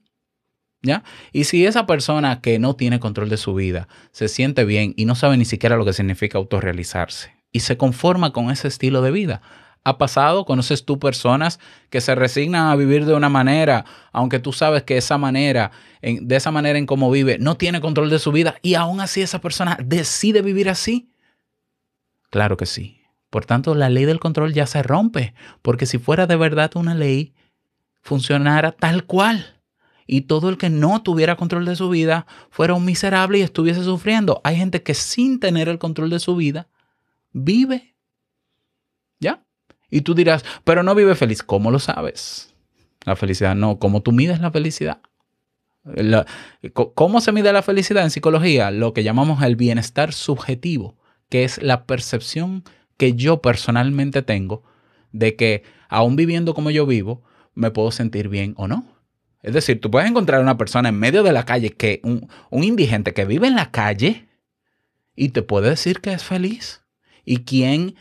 ¿Ya? 0.81 1.03
Y 1.33 1.45
si 1.45 1.67
esa 1.67 1.87
persona 1.87 2.41
que 2.41 2.61
no 2.61 2.77
tiene 2.77 3.01
control 3.01 3.29
de 3.29 3.37
su 3.37 3.53
vida 3.53 3.89
se 4.13 4.29
siente 4.29 4.65
bien 4.65 4.95
y 4.97 5.07
no 5.07 5.17
sabe 5.17 5.37
ni 5.37 5.45
siquiera 5.45 5.77
lo 5.77 5.85
que 5.85 5.93
significa 5.93 6.39
autorrealizarse 6.39 7.35
y 7.51 7.61
se 7.61 7.77
conforma 7.77 8.33
con 8.33 8.51
ese 8.51 8.69
estilo 8.69 9.03
de 9.03 9.11
vida, 9.11 9.43
¿ha 9.83 9.99
pasado? 9.99 10.45
¿Conoces 10.45 10.85
tú 10.85 11.01
personas 11.01 11.59
que 11.91 12.01
se 12.01 12.15
resignan 12.15 12.69
a 12.69 12.77
vivir 12.77 13.07
de 13.07 13.15
una 13.15 13.29
manera, 13.29 13.87
aunque 14.13 14.39
tú 14.39 14.53
sabes 14.53 14.85
que 14.85 14.97
esa 14.97 15.19
manera, 15.19 15.73
en, 16.01 16.29
de 16.29 16.37
esa 16.37 16.53
manera 16.53 16.79
en 16.79 16.87
cómo 16.87 17.11
vive, 17.11 17.39
no 17.39 17.57
tiene 17.57 17.81
control 17.81 18.11
de 18.11 18.19
su 18.19 18.31
vida 18.31 18.57
y 18.63 18.75
aún 18.75 19.01
así 19.01 19.21
esa 19.21 19.41
persona 19.41 19.79
decide 19.83 20.43
vivir 20.43 20.69
así? 20.69 21.11
Claro 22.31 22.57
que 22.57 22.67
sí. 22.67 23.01
Por 23.31 23.45
tanto, 23.45 23.75
la 23.75 23.91
ley 23.91 24.05
del 24.05 24.21
control 24.21 24.55
ya 24.55 24.67
se 24.67 24.83
rompe, 24.83 25.35
porque 25.63 25.87
si 25.87 25.99
fuera 25.99 26.27
de 26.27 26.37
verdad 26.37 26.71
una 26.77 26.95
ley, 26.95 27.35
funcionara 28.01 28.73
tal 28.73 29.05
cual 29.05 29.59
y 30.07 30.23
todo 30.23 30.49
el 30.49 30.57
que 30.57 30.71
no 30.71 31.03
tuviera 31.03 31.37
control 31.37 31.67
de 31.67 31.77
su 31.77 31.91
vida 31.91 32.27
fuera 32.51 32.75
un 32.75 32.85
miserable 32.85 33.39
y 33.39 33.43
estuviese 33.43 33.85
sufriendo. 33.85 34.41
Hay 34.43 34.57
gente 34.57 34.83
que 34.83 34.95
sin 34.95 35.39
tener 35.39 35.69
el 35.69 35.79
control 35.79 36.09
de 36.09 36.19
su 36.19 36.35
vida 36.35 36.69
vive. 37.33 37.95
¿Ya? 39.21 39.45
Y 39.91 40.01
tú 40.01 40.15
dirás, 40.15 40.45
pero 40.65 40.83
no 40.83 40.95
vive 40.95 41.15
feliz. 41.15 41.43
¿Cómo 41.43 41.71
lo 41.71 41.79
sabes? 41.79 42.55
La 43.05 43.17
felicidad 43.17 43.55
no. 43.55 43.79
¿Cómo 43.79 44.03
tú 44.03 44.13
mides 44.13 44.41
la 44.41 44.51
felicidad? 44.51 45.03
¿Cómo 46.95 47.21
se 47.21 47.33
mide 47.33 47.53
la 47.53 47.63
felicidad 47.63 48.05
en 48.05 48.11
psicología? 48.11 48.71
Lo 48.71 48.95
que 48.95 49.03
llamamos 49.03 49.43
el 49.43 49.57
bienestar 49.57 50.13
subjetivo, 50.13 50.97
que 51.29 51.45
es 51.45 51.63
la 51.63 51.85
percepción 51.85 52.65
que 52.97 53.15
yo 53.15 53.41
personalmente 53.41 54.23
tengo 54.23 54.63
de 55.13 55.37
que 55.37 55.63
aún 55.89 56.17
viviendo 56.17 56.55
como 56.55 56.71
yo 56.71 56.87
vivo, 56.87 57.23
me 57.55 57.71
puedo 57.71 57.91
sentir 57.91 58.29
bien 58.29 58.55
o 58.57 58.69
no. 58.69 58.87
Es 59.43 59.55
decir, 59.55 59.81
tú 59.81 59.91
puedes 59.91 60.09
encontrar 60.11 60.41
una 60.41 60.59
persona 60.59 60.89
en 60.89 60.99
medio 60.99 61.23
de 61.23 61.33
la 61.33 61.45
calle, 61.45 61.71
que 61.71 62.01
un, 62.03 62.29
un 62.51 62.65
indigente 62.65 63.15
que 63.15 63.25
vive 63.25 63.47
en 63.47 63.57
la 63.57 63.71
calle 63.71 64.29
y 65.15 65.31
te 65.31 65.43
puede 65.43 65.71
decir 65.71 66.01
que 66.01 66.13
es 66.13 66.25
feliz. 66.25 66.83
¿Y 67.25 67.39
quién, 67.39 67.95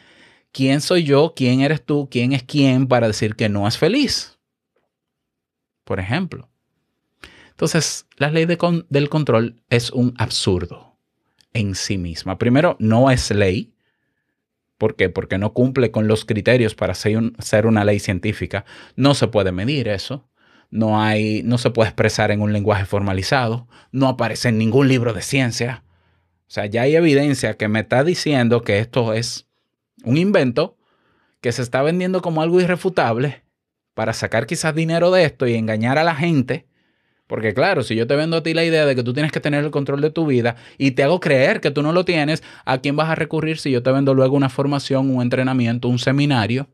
quién 0.51 0.81
soy 0.81 1.03
yo? 1.03 1.33
¿Quién 1.35 1.61
eres 1.61 1.83
tú? 1.83 2.07
¿Quién 2.09 2.33
es 2.33 2.43
quién 2.43 2.87
para 2.87 3.07
decir 3.07 3.35
que 3.35 3.49
no 3.49 3.67
es 3.67 3.77
feliz? 3.77 4.37
Por 5.83 5.99
ejemplo. 5.99 6.49
Entonces, 7.49 8.05
la 8.17 8.29
ley 8.29 8.45
del 8.45 9.09
control 9.09 9.61
es 9.69 9.89
un 9.91 10.13
absurdo 10.17 10.86
en 11.53 11.75
sí 11.75 11.97
misma. 11.97 12.37
Primero, 12.37 12.75
no 12.79 13.09
es 13.11 13.31
ley. 13.31 13.73
¿Por 14.77 14.95
qué? 14.95 15.09
Porque 15.09 15.37
no 15.37 15.53
cumple 15.53 15.91
con 15.91 16.07
los 16.07 16.23
criterios 16.25 16.75
para 16.75 16.93
ser, 16.93 17.17
un- 17.17 17.35
ser 17.39 17.65
una 17.65 17.83
ley 17.83 17.99
científica. 17.99 18.63
No 18.95 19.15
se 19.15 19.27
puede 19.27 19.51
medir 19.51 19.87
eso 19.87 20.27
no 20.69 21.01
hay, 21.01 21.43
no 21.43 21.57
se 21.57 21.69
puede 21.71 21.89
expresar 21.89 22.31
en 22.31 22.41
un 22.41 22.53
lenguaje 22.53 22.85
formalizado, 22.85 23.67
no 23.91 24.07
aparece 24.07 24.49
en 24.49 24.57
ningún 24.57 24.87
libro 24.87 25.13
de 25.13 25.21
ciencia. 25.21 25.83
O 26.41 26.49
sea, 26.51 26.65
ya 26.65 26.83
hay 26.83 26.95
evidencia 26.95 27.55
que 27.55 27.67
me 27.67 27.79
está 27.81 28.03
diciendo 28.03 28.61
que 28.61 28.79
esto 28.79 29.13
es 29.13 29.47
un 30.03 30.17
invento 30.17 30.77
que 31.41 31.51
se 31.51 31.61
está 31.61 31.81
vendiendo 31.81 32.21
como 32.21 32.41
algo 32.41 32.59
irrefutable 32.59 33.43
para 33.93 34.13
sacar 34.13 34.45
quizás 34.45 34.75
dinero 34.75 35.11
de 35.11 35.23
esto 35.23 35.47
y 35.47 35.55
engañar 35.55 35.97
a 35.97 36.03
la 36.03 36.15
gente. 36.15 36.67
Porque 37.27 37.53
claro, 37.53 37.83
si 37.83 37.95
yo 37.95 38.07
te 38.07 38.15
vendo 38.15 38.37
a 38.37 38.43
ti 38.43 38.53
la 38.53 38.63
idea 38.63 38.85
de 38.85 38.95
que 38.95 39.03
tú 39.03 39.13
tienes 39.13 39.31
que 39.31 39.39
tener 39.39 39.63
el 39.63 39.71
control 39.71 40.01
de 40.01 40.09
tu 40.09 40.25
vida 40.25 40.55
y 40.77 40.91
te 40.91 41.03
hago 41.03 41.19
creer 41.19 41.59
que 41.59 41.71
tú 41.71 41.81
no 41.81 41.91
lo 41.91 42.05
tienes, 42.05 42.41
¿a 42.65 42.77
quién 42.79 42.95
vas 42.95 43.09
a 43.09 43.15
recurrir 43.15 43.59
si 43.59 43.69
yo 43.69 43.83
te 43.83 43.91
vendo 43.91 44.13
luego 44.13 44.35
una 44.35 44.49
formación, 44.49 45.13
un 45.13 45.21
entrenamiento, 45.21 45.89
un 45.89 45.99
seminario? 45.99 46.67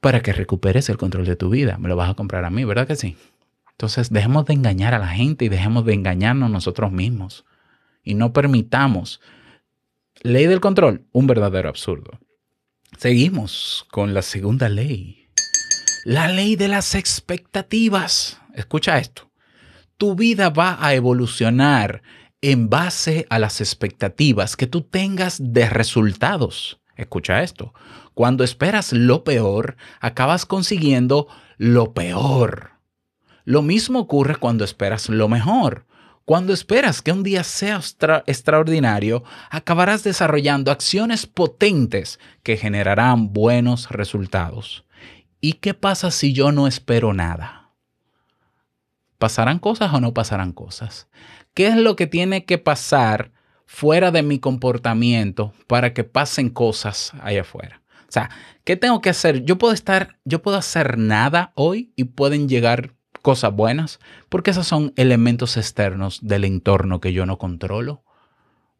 para 0.00 0.22
que 0.22 0.32
recuperes 0.32 0.88
el 0.88 0.96
control 0.96 1.26
de 1.26 1.36
tu 1.36 1.50
vida. 1.50 1.78
Me 1.78 1.88
lo 1.88 1.96
vas 1.96 2.10
a 2.10 2.14
comprar 2.14 2.44
a 2.44 2.50
mí, 2.50 2.64
¿verdad 2.64 2.86
que 2.86 2.96
sí? 2.96 3.16
Entonces, 3.72 4.10
dejemos 4.10 4.46
de 4.46 4.54
engañar 4.54 4.94
a 4.94 4.98
la 4.98 5.08
gente 5.08 5.44
y 5.44 5.48
dejemos 5.48 5.84
de 5.84 5.94
engañarnos 5.94 6.50
nosotros 6.50 6.90
mismos. 6.92 7.44
Y 8.02 8.14
no 8.14 8.32
permitamos. 8.32 9.20
Ley 10.22 10.46
del 10.46 10.60
control, 10.60 11.06
un 11.12 11.26
verdadero 11.26 11.68
absurdo. 11.68 12.18
Seguimos 12.98 13.86
con 13.90 14.12
la 14.12 14.22
segunda 14.22 14.68
ley. 14.68 15.28
La 16.04 16.28
ley 16.28 16.56
de 16.56 16.68
las 16.68 16.94
expectativas. 16.94 18.39
Escucha 18.54 18.98
esto. 18.98 19.30
Tu 19.96 20.14
vida 20.14 20.50
va 20.50 20.78
a 20.80 20.94
evolucionar 20.94 22.02
en 22.40 22.70
base 22.70 23.26
a 23.28 23.38
las 23.38 23.60
expectativas 23.60 24.56
que 24.56 24.66
tú 24.66 24.82
tengas 24.82 25.38
de 25.42 25.68
resultados. 25.68 26.80
Escucha 26.96 27.42
esto. 27.42 27.74
Cuando 28.14 28.44
esperas 28.44 28.92
lo 28.92 29.24
peor, 29.24 29.76
acabas 30.00 30.46
consiguiendo 30.46 31.28
lo 31.58 31.92
peor. 31.92 32.72
Lo 33.44 33.62
mismo 33.62 34.00
ocurre 34.00 34.36
cuando 34.36 34.64
esperas 34.64 35.08
lo 35.08 35.28
mejor. 35.28 35.86
Cuando 36.24 36.52
esperas 36.52 37.02
que 37.02 37.12
un 37.12 37.22
día 37.22 37.42
sea 37.44 37.76
extra- 37.76 38.22
extraordinario, 38.26 39.24
acabarás 39.50 40.04
desarrollando 40.04 40.70
acciones 40.70 41.26
potentes 41.26 42.20
que 42.42 42.56
generarán 42.56 43.32
buenos 43.32 43.90
resultados. 43.90 44.84
¿y 45.40 45.54
qué 45.54 45.74
pasa 45.74 46.10
si 46.10 46.32
yo 46.32 46.52
no 46.52 46.66
espero 46.66 47.14
nada? 47.14 47.59
¿Pasarán 49.20 49.58
cosas 49.58 49.92
o 49.92 50.00
no 50.00 50.14
pasarán 50.14 50.54
cosas? 50.54 51.06
¿Qué 51.52 51.66
es 51.66 51.76
lo 51.76 51.94
que 51.94 52.06
tiene 52.06 52.46
que 52.46 52.56
pasar 52.56 53.32
fuera 53.66 54.10
de 54.10 54.22
mi 54.22 54.38
comportamiento 54.38 55.52
para 55.66 55.92
que 55.92 56.04
pasen 56.04 56.48
cosas 56.48 57.12
allá 57.20 57.42
afuera? 57.42 57.82
O 58.08 58.12
sea, 58.12 58.30
¿qué 58.64 58.76
tengo 58.76 59.02
que 59.02 59.10
hacer? 59.10 59.44
Yo 59.44 59.58
puedo 59.58 59.74
estar, 59.74 60.16
yo 60.24 60.40
puedo 60.40 60.56
hacer 60.56 60.96
nada 60.96 61.52
hoy 61.54 61.92
y 61.96 62.04
pueden 62.04 62.48
llegar 62.48 62.94
cosas 63.20 63.52
buenas, 63.52 64.00
porque 64.30 64.52
esos 64.52 64.66
son 64.66 64.94
elementos 64.96 65.58
externos 65.58 66.20
del 66.22 66.46
entorno 66.46 67.02
que 67.02 67.12
yo 67.12 67.26
no 67.26 67.36
controlo. 67.36 68.02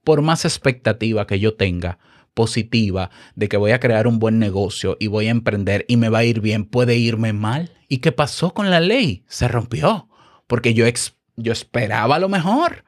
Por 0.04 0.22
más 0.22 0.46
expectativa 0.46 1.26
que 1.26 1.38
yo 1.38 1.54
tenga, 1.54 1.98
positiva, 2.32 3.10
de 3.34 3.50
que 3.50 3.58
voy 3.58 3.72
a 3.72 3.80
crear 3.80 4.06
un 4.06 4.18
buen 4.18 4.38
negocio 4.38 4.96
y 4.98 5.08
voy 5.08 5.26
a 5.26 5.32
emprender 5.32 5.84
y 5.86 5.98
me 5.98 6.08
va 6.08 6.20
a 6.20 6.24
ir 6.24 6.40
bien, 6.40 6.64
puede 6.64 6.96
irme 6.96 7.34
mal. 7.34 7.72
¿Y 7.88 7.98
qué 7.98 8.10
pasó 8.10 8.54
con 8.54 8.70
la 8.70 8.80
ley? 8.80 9.22
Se 9.28 9.46
rompió, 9.48 10.08
porque 10.50 10.74
yo, 10.74 10.84
ex- 10.84 11.14
yo 11.36 11.52
esperaba 11.52 12.18
lo 12.18 12.28
mejor 12.28 12.84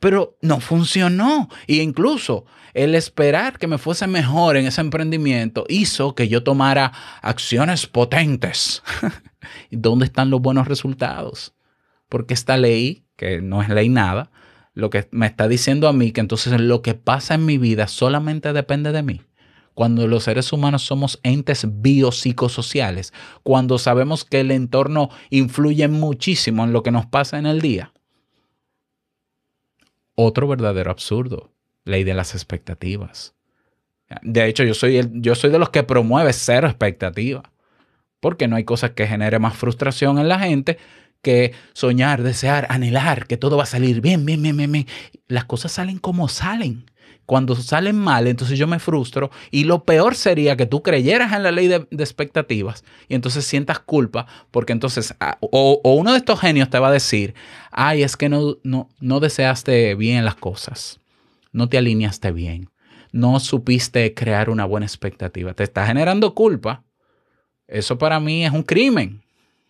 pero 0.00 0.38
no 0.42 0.60
funcionó. 0.60 1.48
Y 1.66 1.80
incluso 1.80 2.44
el 2.74 2.94
esperar 2.94 3.58
que 3.58 3.66
me 3.66 3.78
fuese 3.78 4.06
mejor 4.06 4.56
en 4.56 4.66
ese 4.66 4.80
emprendimiento 4.80 5.64
hizo 5.68 6.14
que 6.14 6.28
yo 6.28 6.42
tomara 6.42 6.92
acciones 7.22 7.86
potentes. 7.86 8.82
¿Y 9.70 9.76
¿Dónde 9.76 10.04
están 10.04 10.30
los 10.30 10.40
buenos 10.40 10.68
resultados? 10.68 11.54
Porque 12.08 12.34
esta 12.34 12.56
ley, 12.56 13.04
que 13.16 13.40
no 13.40 13.62
es 13.62 13.68
ley 13.68 13.88
nada, 13.88 14.30
lo 14.74 14.90
que 14.90 15.08
me 15.10 15.26
está 15.26 15.48
diciendo 15.48 15.88
a 15.88 15.92
mí 15.92 16.12
que 16.12 16.20
entonces 16.20 16.60
lo 16.60 16.82
que 16.82 16.94
pasa 16.94 17.34
en 17.34 17.44
mi 17.44 17.58
vida 17.58 17.88
solamente 17.88 18.52
depende 18.52 18.92
de 18.92 19.02
mí. 19.02 19.22
Cuando 19.78 20.08
los 20.08 20.24
seres 20.24 20.52
humanos 20.52 20.82
somos 20.82 21.20
entes 21.22 21.64
biopsicosociales, 21.70 23.12
cuando 23.44 23.78
sabemos 23.78 24.24
que 24.24 24.40
el 24.40 24.50
entorno 24.50 25.08
influye 25.30 25.86
muchísimo 25.86 26.64
en 26.64 26.72
lo 26.72 26.82
que 26.82 26.90
nos 26.90 27.06
pasa 27.06 27.38
en 27.38 27.46
el 27.46 27.60
día, 27.60 27.92
otro 30.16 30.48
verdadero 30.48 30.90
absurdo, 30.90 31.52
ley 31.84 32.02
de 32.02 32.12
las 32.12 32.34
expectativas. 32.34 33.36
De 34.22 34.46
hecho, 34.46 34.64
yo 34.64 34.74
soy, 34.74 35.00
yo 35.12 35.36
soy 35.36 35.52
de 35.52 35.60
los 35.60 35.70
que 35.70 35.84
promueve 35.84 36.32
cero 36.32 36.66
expectativa, 36.66 37.52
porque 38.18 38.48
no 38.48 38.56
hay 38.56 38.64
cosas 38.64 38.90
que 38.96 39.06
genere 39.06 39.38
más 39.38 39.54
frustración 39.54 40.18
en 40.18 40.26
la 40.26 40.40
gente 40.40 40.76
que 41.22 41.52
soñar, 41.72 42.24
desear, 42.24 42.66
anhelar 42.68 43.28
que 43.28 43.36
todo 43.36 43.56
va 43.56 43.62
a 43.62 43.66
salir 43.66 44.00
bien, 44.00 44.26
bien, 44.26 44.42
bien, 44.42 44.56
bien, 44.56 44.72
bien. 44.72 44.86
Las 45.28 45.44
cosas 45.44 45.70
salen 45.70 45.98
como 45.98 46.26
salen. 46.26 46.86
Cuando 47.28 47.54
salen 47.56 47.98
mal, 47.98 48.26
entonces 48.26 48.58
yo 48.58 48.66
me 48.66 48.78
frustro 48.78 49.30
y 49.50 49.64
lo 49.64 49.84
peor 49.84 50.14
sería 50.14 50.56
que 50.56 50.64
tú 50.64 50.82
creyeras 50.82 51.34
en 51.34 51.42
la 51.42 51.52
ley 51.52 51.66
de, 51.66 51.86
expectativas 51.90 52.84
y 53.06 53.14
entonces 53.14 53.44
sientas 53.44 53.80
culpa 53.80 54.24
porque 54.50 54.72
entonces 54.72 55.14
ah, 55.20 55.36
o, 55.42 55.78
o 55.84 55.92
uno 55.92 56.12
de 56.12 56.16
estos 56.16 56.40
genios 56.40 56.70
te 56.70 56.78
va 56.78 56.88
a 56.88 56.90
decir, 56.90 57.34
ay, 57.70 58.02
es 58.02 58.16
que 58.16 58.30
no, 58.30 58.56
no, 58.62 58.88
no 58.98 59.20
deseaste 59.20 59.94
bien 59.94 60.24
las 60.24 60.36
cosas, 60.36 61.00
no 61.52 61.68
te 61.68 61.76
alineaste 61.76 62.32
bien, 62.32 62.70
no 63.12 63.40
supiste 63.40 64.14
crear 64.14 64.48
una 64.48 64.64
buena 64.64 64.86
expectativa, 64.86 65.52
te 65.52 65.64
está 65.64 65.86
generando 65.86 66.34
culpa. 66.34 66.82
Eso 67.66 67.98
para 67.98 68.20
mí 68.20 68.46
es 68.46 68.52
un 68.52 68.62
crimen. 68.62 69.22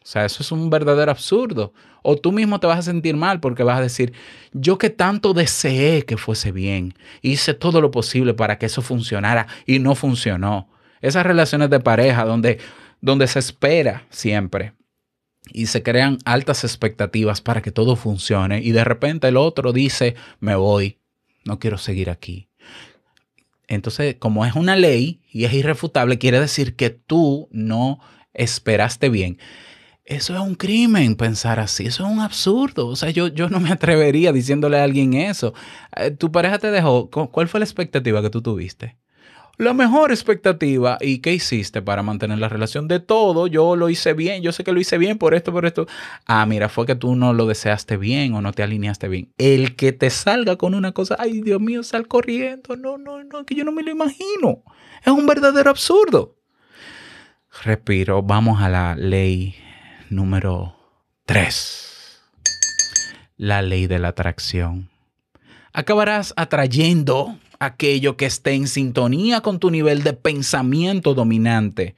O 0.09 0.11
sea, 0.11 0.25
eso 0.25 0.43
es 0.43 0.51
un 0.53 0.71
verdadero 0.71 1.11
absurdo. 1.11 1.75
O 2.03 2.17
tú 2.17 2.33
mismo 2.33 2.59
te 2.59 2.67
vas 2.67 2.79
a 2.79 2.83
sentir 2.83 3.15
mal 3.15 3.41
porque 3.41 3.63
vas 3.63 3.77
a 3.77 3.83
decir, 3.83 4.15
yo 4.55 4.79
que 4.79 4.89
tanto 4.89 5.35
deseé 5.35 6.07
que 6.07 6.17
fuese 6.17 6.51
bien, 6.51 6.95
hice 7.21 7.53
todo 7.53 7.83
lo 7.83 7.91
posible 7.91 8.33
para 8.33 8.57
que 8.57 8.65
eso 8.65 8.81
funcionara 8.81 9.49
y 9.67 9.81
no 9.81 9.95
funcionó. 9.95 10.71
Esas 11.03 11.27
relaciones 11.27 11.69
de 11.69 11.81
pareja 11.81 12.25
donde, 12.25 12.59
donde 13.03 13.27
se 13.27 13.39
espera 13.39 14.07
siempre 14.09 14.73
y 15.53 15.67
se 15.67 15.83
crean 15.83 16.17
altas 16.25 16.65
expectativas 16.65 17.43
para 17.43 17.61
que 17.61 17.71
todo 17.71 17.95
funcione 17.95 18.63
y 18.63 18.73
de 18.73 18.85
repente 18.85 19.29
el 19.29 19.37
otro 19.37 19.75
dice, 19.75 20.15
me 20.41 20.55
voy, 20.57 21.01
no 21.45 21.59
quiero 21.59 21.77
seguir 21.77 22.09
aquí. 22.09 22.49
Entonces, 23.67 24.17
como 24.19 24.47
es 24.47 24.55
una 24.55 24.75
ley 24.75 25.21
y 25.31 25.45
es 25.45 25.53
irrefutable, 25.53 26.17
quiere 26.17 26.41
decir 26.41 26.77
que 26.77 26.89
tú 26.89 27.51
no 27.53 28.01
esperaste 28.33 29.11
bien. 29.11 29.39
Eso 30.11 30.35
es 30.35 30.41
un 30.41 30.55
crimen 30.55 31.17
pensar 31.17 31.61
así, 31.61 31.85
eso 31.85 32.07
es 32.07 32.11
un 32.11 32.21
absurdo. 32.21 32.87
O 32.87 32.97
sea, 32.97 33.11
yo, 33.11 33.29
yo 33.29 33.51
no 33.51 33.61
me 33.61 33.71
atrevería 33.71 34.33
diciéndole 34.33 34.79
a 34.81 34.85
alguien 34.85 35.13
eso. 35.13 35.53
Eh, 35.95 36.11
Tu 36.13 36.33
pareja 36.33 36.59
te 36.59 36.71
dejó, 36.71 37.11
¿cu- 37.11 37.31
¿cuál 37.31 37.47
fue 37.47 37.61
la 37.61 37.65
expectativa 37.67 38.23
que 38.23 38.31
tú 38.31 38.41
tuviste? 38.41 38.97
La 39.59 39.75
mejor 39.75 40.11
expectativa. 40.11 40.97
¿Y 41.03 41.19
qué 41.19 41.35
hiciste 41.35 41.83
para 41.83 42.03
mantener 42.03 42.39
la 42.39 42.49
relación? 42.49 42.89
De 42.89 43.01
todo, 43.01 43.49
yo 43.49 43.77
lo 43.77 43.91
hice 43.91 44.15
bien, 44.15 44.41
yo 44.43 44.53
sé 44.53 44.65
que 44.65 44.73
lo 44.73 44.81
hice 44.81 44.97
bien 44.97 45.19
por 45.19 45.35
esto, 45.35 45.53
por 45.53 45.67
esto. 45.67 45.87
Ah, 46.27 46.47
mira, 46.47 46.71
fue 46.71 46.87
que 46.87 46.95
tú 46.95 47.15
no 47.15 47.35
lo 47.35 47.45
deseaste 47.45 47.99
bien 47.99 48.33
o 48.33 48.41
no 48.41 48.53
te 48.53 48.63
alineaste 48.63 49.09
bien. 49.09 49.31
El 49.37 49.77
que 49.77 49.93
te 49.93 50.09
salga 50.09 50.57
con 50.57 50.75
una 50.75 50.93
cosa, 50.93 51.17
ay 51.19 51.43
Dios 51.43 51.61
mío, 51.61 51.83
sal 51.83 52.09
corriendo. 52.09 52.77
No, 52.77 52.97
no, 52.97 53.23
no, 53.25 53.45
que 53.45 53.55
yo 53.57 53.65
no 53.65 53.73
me 53.73 53.83
lo 53.83 53.91
imagino. 53.91 54.63
Es 55.05 55.13
un 55.13 55.27
verdadero 55.27 55.69
absurdo. 55.69 56.37
Respiro, 57.65 58.23
vamos 58.23 58.63
a 58.63 58.69
la 58.69 58.95
ley 58.95 59.55
número 60.11 60.77
3. 61.27 62.21
La 63.37 63.63
ley 63.63 63.87
de 63.87 63.99
la 63.99 64.09
atracción. 64.09 64.91
Acabarás 65.73 66.35
atrayendo 66.37 67.39
aquello 67.59 68.17
que 68.17 68.27
esté 68.27 68.55
en 68.55 68.69
sintonía 68.69 69.41
con 69.41 69.59
tu 69.59 69.71
nivel 69.71 70.03
de 70.03 70.13
pensamiento 70.13 71.15
dominante. 71.15 71.97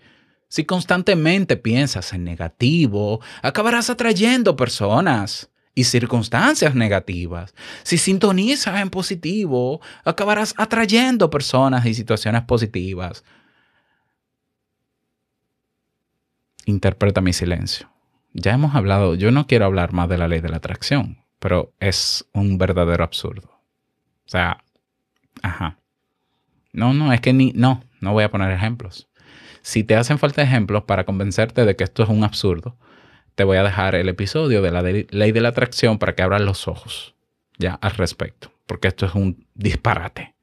Si 0.48 0.64
constantemente 0.64 1.56
piensas 1.56 2.12
en 2.12 2.24
negativo, 2.24 3.20
acabarás 3.42 3.88
atrayendo 3.88 4.56
personas 4.56 5.50
y 5.74 5.84
circunstancias 5.84 6.74
negativas. 6.74 7.54
Si 7.84 7.98
sintonizas 7.98 8.80
en 8.80 8.90
positivo, 8.90 9.80
acabarás 10.04 10.54
atrayendo 10.56 11.30
personas 11.30 11.86
y 11.86 11.94
situaciones 11.94 12.42
positivas. 12.42 13.24
Interpreta 16.66 17.20
mi 17.20 17.32
silencio. 17.32 17.88
Ya 18.32 18.52
hemos 18.52 18.74
hablado, 18.74 19.14
yo 19.14 19.30
no 19.30 19.46
quiero 19.46 19.64
hablar 19.64 19.92
más 19.92 20.08
de 20.08 20.18
la 20.18 20.28
ley 20.28 20.40
de 20.40 20.48
la 20.48 20.58
atracción, 20.58 21.24
pero 21.38 21.72
es 21.80 22.28
un 22.32 22.58
verdadero 22.58 23.02
absurdo. 23.02 23.48
O 24.26 24.28
sea, 24.28 24.64
ajá. 25.42 25.78
No, 26.72 26.94
no, 26.94 27.12
es 27.12 27.20
que 27.20 27.32
ni, 27.32 27.52
no, 27.54 27.82
no 28.00 28.12
voy 28.12 28.24
a 28.24 28.30
poner 28.30 28.52
ejemplos. 28.52 29.08
Si 29.62 29.82
te 29.82 29.96
hacen 29.96 30.18
falta 30.18 30.42
ejemplos 30.42 30.84
para 30.84 31.04
convencerte 31.04 31.64
de 31.64 31.76
que 31.76 31.84
esto 31.84 32.02
es 32.02 32.08
un 32.08 32.22
absurdo, 32.24 32.76
te 33.34 33.44
voy 33.44 33.56
a 33.56 33.62
dejar 33.62 33.94
el 33.94 34.08
episodio 34.08 34.62
de 34.62 34.70
la 34.70 34.82
ley 34.82 35.32
de 35.32 35.40
la 35.40 35.48
atracción 35.48 35.98
para 35.98 36.14
que 36.14 36.22
abras 36.22 36.40
los 36.40 36.68
ojos 36.68 37.14
ya 37.58 37.74
al 37.74 37.92
respecto, 37.92 38.52
porque 38.66 38.88
esto 38.88 39.06
es 39.06 39.14
un 39.14 39.46
disparate. 39.54 40.34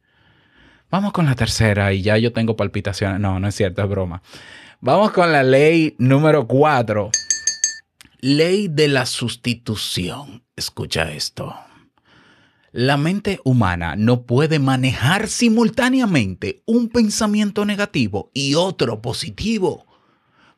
Vamos 0.90 1.12
con 1.12 1.26
la 1.26 1.36
tercera 1.36 1.92
y 1.92 2.02
ya 2.02 2.18
yo 2.18 2.32
tengo 2.32 2.56
palpitaciones. 2.56 3.20
No, 3.20 3.40
no 3.40 3.48
es 3.48 3.56
cierto, 3.56 3.84
es 3.84 3.90
broma. 3.90 4.22
Vamos 4.80 5.12
con 5.12 5.32
la 5.32 5.44
ley 5.44 5.96
número 5.98 6.48
4. 6.48 7.12
Ley 8.20 8.68
de 8.68 8.88
la 8.88 9.06
sustitución. 9.06 10.44
Escucha 10.56 11.12
esto. 11.12 11.54
La 12.72 12.98
mente 12.98 13.40
humana 13.44 13.96
no 13.96 14.24
puede 14.24 14.58
manejar 14.58 15.28
simultáneamente 15.28 16.64
un 16.66 16.90
pensamiento 16.90 17.64
negativo 17.64 18.32
y 18.34 18.56
otro 18.56 19.04
positivo. 19.04 19.86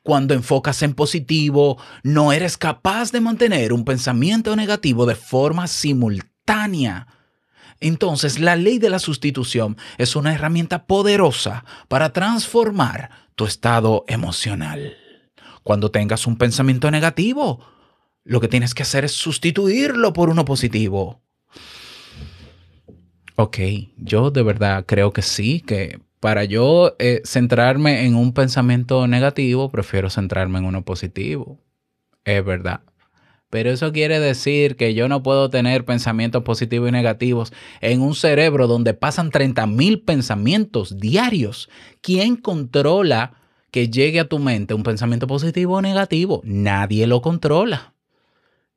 Cuando 0.04 0.34
enfocas 0.34 0.82
en 0.84 0.94
positivo, 0.94 1.78
no 2.02 2.32
eres 2.32 2.56
capaz 2.56 3.12
de 3.12 3.20
mantener 3.20 3.74
un 3.74 3.84
pensamiento 3.84 4.56
negativo 4.56 5.06
de 5.06 5.16
forma 5.16 5.68
simultánea. 5.68 7.08
Entonces, 7.82 8.40
la 8.40 8.56
ley 8.56 8.80
de 8.80 8.90
la 8.90 9.00
sustitución 9.00 9.76
es 9.98 10.16
una 10.16 10.34
herramienta 10.34 10.86
poderosa 10.86 11.66
para 11.90 12.14
transformar 12.14 13.10
tu 13.36 13.46
estado 13.46 14.06
emocional. 14.08 14.96
Cuando 15.64 15.92
tengas 15.92 16.28
un 16.28 16.38
pensamiento 16.38 16.90
negativo, 16.92 17.60
lo 18.24 18.40
que 18.40 18.48
tienes 18.48 18.74
que 18.74 18.84
hacer 18.84 19.06
es 19.06 19.12
sustituirlo 19.14 20.14
por 20.14 20.30
uno 20.30 20.46
positivo. 20.46 21.22
Ok, 23.36 23.58
yo 23.98 24.32
de 24.32 24.44
verdad 24.44 24.86
creo 24.86 25.14
que 25.14 25.22
sí, 25.22 25.62
que 25.62 26.00
para 26.20 26.44
yo 26.44 26.96
eh, 27.00 27.22
centrarme 27.24 28.06
en 28.06 28.16
un 28.16 28.34
pensamiento 28.34 29.08
negativo, 29.08 29.72
prefiero 29.72 30.10
centrarme 30.10 30.60
en 30.60 30.66
uno 30.66 30.84
positivo. 30.84 31.60
Es 32.26 32.44
verdad. 32.44 32.82
Pero 33.50 33.72
eso 33.72 33.92
quiere 33.92 34.20
decir 34.20 34.76
que 34.76 34.94
yo 34.94 35.08
no 35.08 35.24
puedo 35.24 35.50
tener 35.50 35.86
pensamientos 35.86 36.44
positivos 36.44 36.90
y 36.90 36.92
negativos 36.92 37.52
en 37.82 38.02
un 38.02 38.14
cerebro 38.14 38.68
donde 38.68 38.94
pasan 38.94 39.32
30.000 39.32 40.06
pensamientos 40.06 41.00
diarios. 41.00 41.70
¿Quién 42.02 42.36
controla 42.36 43.39
que 43.72 43.90
llegue 43.90 44.20
a 44.20 44.28
tu 44.28 44.40
mente 44.40 44.74
un 44.74 44.84
pensamiento 44.84 45.28
positivo 45.28 45.76
o 45.76 45.82
negativo? 45.82 46.42
Nadie 46.44 47.08
lo 47.08 47.22
controla. 47.22 47.94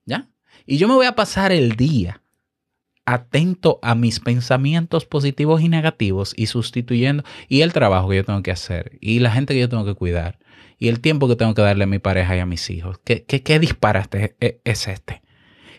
¿Ya? 0.05 0.29
Y 0.67 0.79
yo 0.79 0.89
me 0.89 0.95
voy 0.95 1.07
a 1.07 1.15
pasar 1.15 1.53
el 1.53 1.77
día 1.77 2.23
atento 3.05 3.79
a 3.83 3.95
mis 3.95 4.21
pensamientos 4.21 5.07
positivos 5.07 5.61
y 5.61 5.69
negativos 5.69 6.35
y 6.37 6.47
sustituyendo, 6.47 7.25
y 7.49 7.63
el 7.63 7.73
trabajo 7.73 8.09
que 8.09 8.17
yo 8.17 8.25
tengo 8.25 8.43
que 8.43 8.53
hacer, 8.53 8.99
y 9.01 9.19
la 9.19 9.33
gente 9.33 9.55
que 9.55 9.61
yo 9.61 9.69
tengo 9.69 9.85
que 9.85 9.95
cuidar, 9.95 10.39
y 10.79 10.89
el 10.89 11.01
tiempo 11.01 11.29
que 11.29 11.37
tengo 11.37 11.55
que 11.55 11.63
darle 11.63 11.85
a 11.85 11.89
mi 11.89 11.99
pareja 11.99 12.37
y 12.37 12.41
a 12.41 12.47
mis 12.47 12.71
hijos. 12.71 12.99
¿Qué, 13.05 13.25
qué, 13.25 13.43
qué 13.43 13.59
disparate 13.59 14.37
es- 14.41 14.55
es 14.65 14.89
este? 14.89 15.23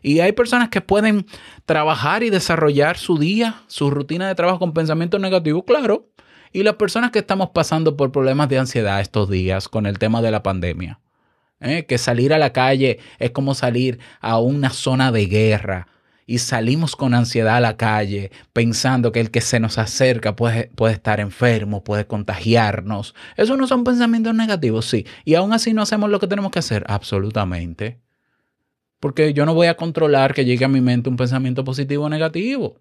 Y 0.01 0.19
hay 0.19 0.33
personas 0.33 0.67
que 0.67 0.81
pueden 0.81 1.25
trabajar 1.65 2.23
y 2.23 2.29
desarrollar 2.29 2.97
su 2.97 3.17
día, 3.17 3.63
su 3.67 3.89
rutina 3.89 4.27
de 4.27 4.35
trabajo 4.35 4.59
con 4.59 4.73
pensamientos 4.73 5.21
negativos, 5.21 5.63
claro. 5.65 6.09
Y 6.53 6.61
las 6.61 6.75
personas 6.75 7.09
que 7.09 7.19
estamos 7.19 7.49
pasando 7.49 7.97
por 7.97 8.11
problemas 8.11 8.47
de 8.47 8.59
ansiedad 8.59 9.01
estos 9.01 9.27
días 9.27 9.67
con 9.67 9.87
el 9.87 9.97
tema 9.97 10.21
de 10.21 10.29
la 10.29 10.43
pandemia. 10.43 10.99
¿eh? 11.59 11.85
Que 11.87 11.97
salir 11.97 12.31
a 12.31 12.37
la 12.37 12.53
calle 12.53 12.99
es 13.17 13.31
como 13.31 13.55
salir 13.55 13.99
a 14.21 14.37
una 14.37 14.69
zona 14.69 15.11
de 15.11 15.25
guerra. 15.25 15.87
Y 16.25 16.37
salimos 16.37 16.95
con 16.95 17.15
ansiedad 17.15 17.57
a 17.57 17.59
la 17.59 17.75
calle 17.75 18.31
pensando 18.53 19.11
que 19.11 19.19
el 19.19 19.31
que 19.31 19.41
se 19.41 19.59
nos 19.59 19.77
acerca 19.77 20.35
puede, 20.35 20.69
puede 20.75 20.93
estar 20.93 21.19
enfermo, 21.19 21.83
puede 21.83 22.05
contagiarnos. 22.05 23.15
Eso 23.35 23.57
no 23.57 23.67
son 23.67 23.83
pensamientos 23.83 24.33
negativos, 24.33 24.85
sí. 24.85 25.05
Y 25.25 25.33
aún 25.33 25.51
así 25.53 25.73
no 25.73 25.81
hacemos 25.81 26.09
lo 26.11 26.19
que 26.19 26.27
tenemos 26.27 26.51
que 26.51 26.59
hacer. 26.59 26.85
Absolutamente. 26.87 27.99
Porque 28.99 29.33
yo 29.33 29.45
no 29.45 29.53
voy 29.53 29.67
a 29.67 29.75
controlar 29.75 30.33
que 30.33 30.45
llegue 30.45 30.63
a 30.63 30.69
mi 30.69 30.79
mente 30.79 31.09
un 31.09 31.17
pensamiento 31.17 31.65
positivo 31.65 32.05
o 32.05 32.09
negativo. 32.09 32.77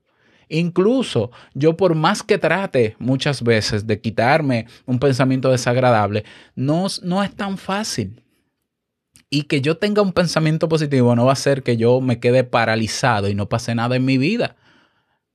Incluso 0.48 1.30
yo 1.54 1.76
por 1.76 1.94
más 1.94 2.22
que 2.22 2.38
trate 2.38 2.96
muchas 2.98 3.42
veces 3.42 3.86
de 3.86 4.00
quitarme 4.00 4.66
un 4.86 4.98
pensamiento 4.98 5.50
desagradable, 5.50 6.24
no, 6.54 6.86
no 7.02 7.22
es 7.22 7.34
tan 7.34 7.58
fácil. 7.58 8.22
Y 9.30 9.44
que 9.44 9.62
yo 9.62 9.78
tenga 9.78 10.02
un 10.02 10.12
pensamiento 10.12 10.68
positivo 10.68 11.16
no 11.16 11.24
va 11.24 11.30
a 11.30 11.32
hacer 11.32 11.62
que 11.62 11.76
yo 11.76 12.00
me 12.00 12.20
quede 12.20 12.44
paralizado 12.44 13.28
y 13.28 13.34
no 13.34 13.48
pase 13.48 13.74
nada 13.74 13.96
en 13.96 14.04
mi 14.04 14.18
vida. 14.18 14.56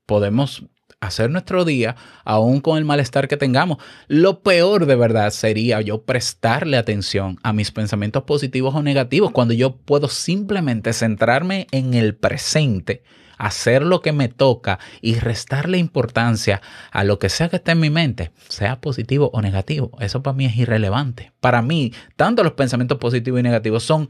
Podemos 0.06 0.68
hacer 1.00 1.30
nuestro 1.30 1.64
día 1.66 1.96
aún 2.26 2.60
con 2.62 2.78
el 2.78 2.86
malestar 2.86 3.28
que 3.28 3.38
tengamos. 3.38 3.78
Lo 4.08 4.42
peor 4.42 4.86
de 4.86 4.96
verdad 4.96 5.30
sería 5.32 5.82
yo 5.82 6.04
prestarle 6.04 6.78
atención 6.78 7.38
a 7.44 7.54
mis 7.54 7.72
pensamientos 7.72 8.24
positivos 8.24 8.76
o 8.76 8.82
negativos 8.82 9.32
cuando 9.32 9.54
yo 9.54 9.78
puedo 9.78 10.08
simplemente 10.10 10.94
centrarme 10.94 11.68
en 11.72 11.94
el 11.94 12.16
presente, 12.16 13.04
hacer 13.38 13.84
lo 13.84 14.02
que 14.02 14.12
me 14.12 14.28
toca 14.28 14.80
y 15.02 15.20
restarle 15.20 15.78
importancia 15.78 16.62
a 16.92 17.04
lo 17.04 17.20
que 17.20 17.30
sea 17.30 17.50
que 17.50 17.58
esté 17.58 17.72
en 17.72 17.80
mi 17.80 17.90
mente, 17.90 18.32
sea 18.48 18.82
positivo 18.82 19.30
o 19.34 19.42
negativo. 19.42 19.92
Eso 20.00 20.24
para 20.24 20.36
mí 20.36 20.46
es 20.46 20.58
irrelevante. 20.58 21.32
Para 21.40 21.62
mí, 21.62 21.94
tanto 22.16 22.44
los 22.44 22.54
pensamientos 22.54 22.98
positivos 22.98 23.40
y 23.40 23.44
negativos 23.44 23.84
son 23.84 24.10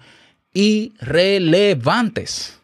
irrelevantes. 0.53 2.59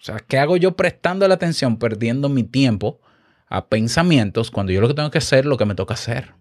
O 0.00 0.04
sea, 0.04 0.18
¿qué 0.18 0.38
hago 0.38 0.56
yo 0.56 0.76
prestando 0.76 1.26
la 1.26 1.34
atención, 1.34 1.78
perdiendo 1.78 2.28
mi 2.28 2.44
tiempo 2.44 3.00
a 3.48 3.68
pensamientos 3.68 4.50
cuando 4.50 4.72
yo 4.72 4.80
lo 4.80 4.88
que 4.88 4.94
tengo 4.94 5.10
que 5.10 5.18
hacer, 5.18 5.46
lo 5.46 5.56
que 5.56 5.64
me 5.64 5.74
toca 5.74 5.94
hacer? 5.94 6.34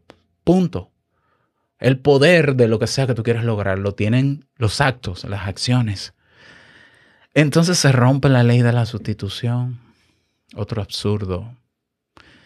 Punto. 0.44 0.92
El 1.80 2.00
poder 2.00 2.56
de 2.56 2.68
lo 2.68 2.80
que 2.80 2.88
sea 2.88 3.08
que 3.08 3.14
tú 3.14 3.24
quieras 3.24 3.44
lograr 3.44 3.80
lo 3.80 3.94
tienen 3.94 4.48
los 4.56 4.82
actos, 4.82 5.24
las 5.26 5.48
acciones. 5.48 6.15
Entonces 7.36 7.78
se 7.78 7.92
rompe 7.92 8.30
la 8.30 8.44
ley 8.44 8.62
de 8.62 8.72
la 8.72 8.86
sustitución. 8.86 9.78
Otro 10.56 10.82
absurdo. 10.82 11.54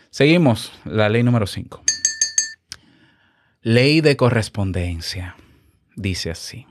Seguimos, 0.10 0.71
la 0.84 1.10
ley 1.10 1.21
número 1.21 1.45
5. 1.45 1.84
Ley 3.62 4.02
de 4.02 4.17
correspondencia. 4.17 5.36
Dice 5.95 6.32
así. 6.32 6.65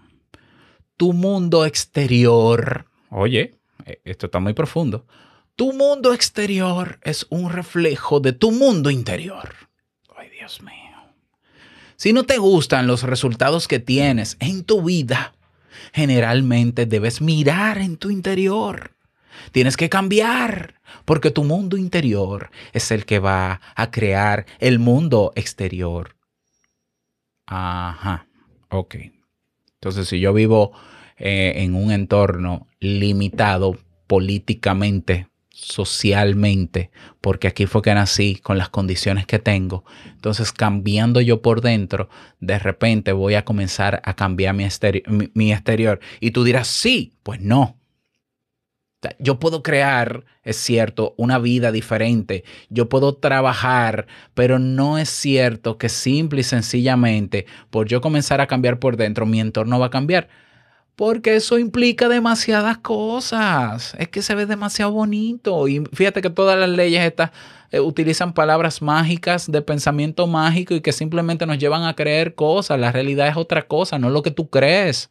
Tu 0.97 1.13
mundo 1.13 1.65
exterior, 1.65 2.87
oye, 3.11 3.55
eh, 3.87 4.01
esto 4.05 4.27
está 4.27 4.41
muy 4.41 4.53
profundo. 4.53 5.07
Tu 5.55 5.73
mundo 5.73 6.13
exterior 6.13 6.99
es 7.05 7.25
un 7.31 7.51
reflejo 7.51 8.19
de 8.19 8.33
tu 8.33 8.51
mundo 8.51 8.91
interior. 8.91 9.55
Ay, 10.17 10.29
Dios 10.31 10.61
mío. 10.61 10.75
Si 11.95 12.13
no 12.13 12.25
te 12.25 12.39
gustan 12.39 12.89
los 12.89 13.05
resultados 13.05 13.69
que 13.69 13.79
tienes 13.79 14.37
en 14.41 14.65
tu 14.65 14.83
vida, 14.83 15.35
generalmente 15.93 16.87
debes 16.87 17.21
mirar 17.21 17.79
en 17.79 17.97
tu 17.97 18.11
interior. 18.11 18.93
Tienes 19.53 19.77
que 19.77 19.89
cambiar, 19.89 20.75
porque 21.05 21.31
tu 21.31 21.45
mundo 21.45 21.77
interior 21.77 22.51
es 22.73 22.91
el 22.91 23.05
que 23.05 23.19
va 23.19 23.61
a 23.75 23.91
crear 23.91 24.47
el 24.59 24.79
mundo 24.79 25.33
exterior. 25.37 26.17
Ajá, 27.47 28.27
ok. 28.69 28.97
Entonces, 29.75 30.09
si 30.09 30.21
yo 30.21 30.33
vivo 30.33 30.73
eh, 31.17 31.55
en 31.57 31.75
un 31.75 31.93
entorno 31.93 32.67
limitado 32.81 33.79
políticamente, 34.07 35.29
socialmente, 35.61 36.91
porque 37.21 37.49
aquí 37.49 37.67
fue 37.67 37.83
que 37.83 37.93
nací 37.95 38.37
con 38.37 38.59
las 38.59 38.69
condiciones 38.69 39.27
que 39.27 39.39
tengo, 39.39 39.85
entonces 40.07 40.53
cambiando 40.53 41.21
yo 41.21 41.43
por 41.43 41.61
dentro, 41.61 42.09
de 42.41 42.59
repente 42.59 43.13
voy 43.13 43.35
a 43.35 43.45
comenzar 43.45 44.01
a 44.05 44.15
cambiar 44.15 44.55
mi, 44.55 44.65
exteri- 44.65 45.07
mi- 45.09 45.31
mi 45.35 45.53
exterior. 45.53 45.99
Y 46.21 46.31
tú 46.31 46.45
dirás, 46.45 46.69
sí, 46.69 47.13
pues 47.23 47.41
no. 47.41 47.77
Yo 49.21 49.39
puedo 49.39 49.63
crear, 49.63 50.25
es 50.43 50.57
cierto, 50.57 51.15
una 51.17 51.39
vida 51.39 51.71
diferente. 51.71 52.43
Yo 52.69 52.89
puedo 52.89 53.15
trabajar, 53.17 54.09
pero 54.35 54.59
no 54.59 54.99
es 54.99 55.09
cierto 55.09 55.79
que 55.79 55.89
simple 55.89 56.41
y 56.41 56.45
sencillamente 56.45 57.47
por 57.71 57.87
yo 57.87 58.01
comenzar 58.01 58.41
a 58.41 58.49
cambiar 58.49 58.81
por 58.81 58.97
dentro, 58.97 59.25
mi 59.25 59.39
entorno 59.41 59.79
va 59.79 59.87
a 59.87 59.91
cambiar. 59.91 60.29
Porque 60.99 61.37
eso 61.37 61.61
implica 61.61 62.09
demasiadas 62.09 62.79
cosas. 62.79 63.95
Es 64.01 64.09
que 64.09 64.21
se 64.21 64.35
ve 64.35 64.47
demasiado 64.47 64.91
bonito. 64.91 65.69
Y 65.69 65.85
fíjate 65.93 66.21
que 66.21 66.29
todas 66.29 66.59
las 66.59 66.69
leyes 66.69 67.05
estas 67.05 67.31
eh, 67.71 67.79
utilizan 67.79 68.33
palabras 68.33 68.83
mágicas 68.83 69.49
de 69.49 69.63
pensamiento 69.63 70.27
mágico 70.27 70.75
y 70.75 70.81
que 70.81 70.91
simplemente 70.91 71.47
nos 71.47 71.59
llevan 71.59 71.85
a 71.85 71.95
creer 71.95 72.35
cosas. 72.35 72.81
La 72.81 72.91
realidad 72.91 73.29
es 73.29 73.37
otra 73.37 73.69
cosa, 73.69 74.01
no 74.01 74.11
lo 74.11 74.25
que 74.25 74.33
tú 74.33 74.51
crees. 74.51 75.09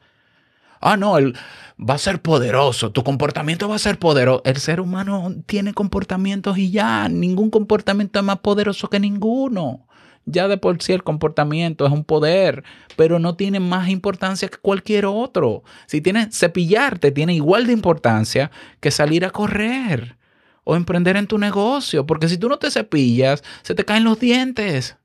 Ah, 0.82 0.98
no, 0.98 1.18
él 1.18 1.38
va 1.80 1.94
a 1.94 1.98
ser 1.98 2.22
poderoso, 2.22 2.92
tu 2.92 3.06
comportamiento 3.06 3.70
va 3.70 3.76
a 3.76 3.80
ser 3.80 3.98
poderoso. 3.98 4.42
El 4.44 4.58
ser 4.58 4.82
humano 4.82 5.36
tiene 5.46 5.74
comportamientos 5.74 6.58
y 6.58 6.70
ya, 6.70 7.08
ningún 7.08 7.50
comportamiento 7.50 8.20
es 8.20 8.26
más 8.26 8.40
poderoso 8.40 8.90
que 8.90 9.00
ninguno. 9.00 9.87
Ya 10.30 10.50
de 10.50 10.58
por 10.58 10.84
sí 10.84 10.92
el 10.92 11.04
comportamiento 11.04 11.86
es 11.86 11.92
un 11.94 12.04
poder, 12.04 12.66
pero 12.98 13.18
no 13.18 13.38
tiene 13.38 13.62
más 13.62 13.88
importancia 13.88 14.50
que 14.50 14.58
cualquier 14.58 15.06
otro. 15.06 15.64
Si 15.86 16.02
tienes 16.02 16.38
cepillarte, 16.38 17.12
tiene 17.12 17.34
igual 17.34 17.66
de 17.66 17.72
importancia 17.72 18.52
que 18.82 18.92
salir 18.92 19.24
a 19.24 19.30
correr 19.30 20.18
o 20.66 20.76
emprender 20.76 21.16
en 21.16 21.28
tu 21.28 21.38
negocio, 21.38 22.06
porque 22.06 22.28
si 22.28 22.38
tú 22.38 22.50
no 22.50 22.60
te 22.60 22.70
cepillas, 22.70 23.42
se 23.62 23.74
te 23.74 23.86
caen 23.86 24.04
los 24.04 24.20
dientes. 24.20 24.98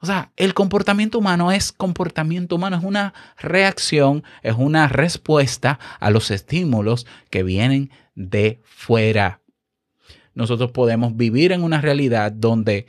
O 0.00 0.06
sea, 0.06 0.30
el 0.36 0.54
comportamiento 0.54 1.18
humano 1.18 1.50
es 1.50 1.72
comportamiento 1.72 2.54
humano, 2.54 2.76
es 2.76 2.84
una 2.84 3.14
reacción, 3.38 4.22
es 4.44 4.54
una 4.56 4.86
respuesta 4.86 5.80
a 5.98 6.10
los 6.10 6.30
estímulos 6.30 7.08
que 7.28 7.42
vienen 7.42 7.90
de 8.14 8.60
fuera. 8.62 9.40
Nosotros 10.32 10.70
podemos 10.70 11.16
vivir 11.16 11.50
en 11.50 11.64
una 11.64 11.80
realidad 11.80 12.30
donde 12.30 12.86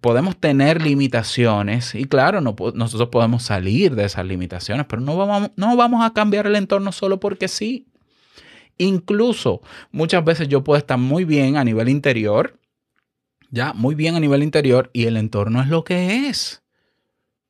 podemos 0.00 0.36
tener 0.36 0.80
limitaciones 0.80 1.94
y 1.94 2.04
claro, 2.04 2.40
nosotros 2.40 3.08
podemos 3.08 3.42
salir 3.42 3.94
de 3.96 4.04
esas 4.04 4.24
limitaciones, 4.24 4.86
pero 4.88 5.02
no 5.02 5.16
vamos, 5.16 5.50
no 5.56 5.76
vamos 5.76 6.04
a 6.04 6.12
cambiar 6.12 6.46
el 6.46 6.56
entorno 6.56 6.92
solo 6.92 7.18
porque 7.18 7.48
sí. 7.48 7.86
Incluso 8.78 9.60
muchas 9.92 10.24
veces 10.24 10.48
yo 10.48 10.62
puedo 10.64 10.78
estar 10.78 10.98
muy 10.98 11.24
bien 11.24 11.56
a 11.56 11.64
nivel 11.64 11.88
interior, 11.88 12.58
ya 13.50 13.72
muy 13.72 13.94
bien 13.94 14.14
a 14.14 14.20
nivel 14.20 14.42
interior 14.42 14.90
y 14.92 15.06
el 15.06 15.16
entorno 15.16 15.60
es 15.60 15.68
lo 15.68 15.84
que 15.84 16.28
es. 16.28 16.62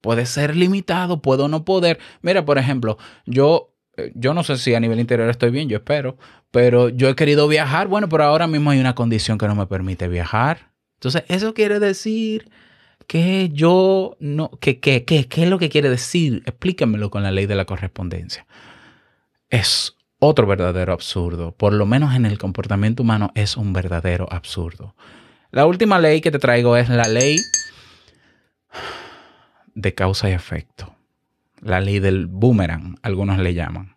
Puede 0.01 0.27
ser 0.27 0.57
limitado, 0.57 1.23
puedo 1.23 1.49
no 1.49 1.65
poder. 1.65 1.99
Mira, 2.21 2.45
por 2.45 2.59
ejemplo, 2.59 2.99
yo 3.25 3.75
eh, 3.97 4.13
yo 4.15 4.35
no 4.35 4.43
sé 4.43 4.57
si 4.59 4.75
a 4.75 4.81
nivel 4.81 5.01
interior 5.01 5.29
estoy 5.31 5.51
bien, 5.51 5.69
yo 5.69 5.77
espero, 5.77 6.17
pero 6.51 6.89
yo 6.89 7.09
he 7.09 7.15
querido 7.15 7.49
viajar, 7.49 7.89
bueno, 7.89 8.09
pero 8.09 8.25
ahora 8.25 8.47
mismo 8.47 8.71
hay 8.71 8.81
una 8.81 8.95
condición 8.95 9.39
que 9.39 9.47
no 9.47 9.55
me 9.55 9.67
permite 9.67 10.09
viajar. 10.09 10.74
Entonces, 11.05 11.25
eso 11.29 11.53
quiere 11.53 11.81
decir 11.81 12.51
que 13.07 13.51
yo 13.51 14.17
no, 14.21 14.51
que, 14.61 14.81
que, 14.81 15.05
que, 15.05 15.29
¿qué 15.29 15.43
es 15.43 15.51
lo 15.51 15.59
que 15.59 15.69
quiere 15.69 15.91
decir? 15.91 16.43
Explíquenmelo 16.47 17.11
con 17.11 17.23
la 17.23 17.31
ley 17.31 17.45
de 17.45 17.55
la 17.55 17.67
correspondencia. 17.67 18.47
Es 19.51 19.97
otro 20.19 20.47
verdadero 20.47 20.95
absurdo, 20.95 21.53
por 21.53 21.75
lo 21.75 21.85
menos 21.85 22.15
en 22.15 22.25
el 22.25 22.39
comportamiento 22.39 23.03
humano 23.03 23.31
es 23.35 23.59
un 23.59 23.75
verdadero 23.75 24.27
absurdo. 24.31 24.95
La 25.51 25.67
última 25.67 25.99
ley 25.99 26.23
que 26.23 26.31
te 26.31 26.39
traigo 26.39 26.77
es 26.79 26.89
la 26.89 27.05
ley 27.05 27.37
de 29.75 29.95
causa 29.95 30.31
y 30.31 30.33
efecto. 30.33 30.95
La 31.61 31.81
ley 31.81 31.99
del 31.99 32.27
boomerang, 32.27 32.97
algunos 33.03 33.39
le 33.39 33.53
llaman. 33.53 33.97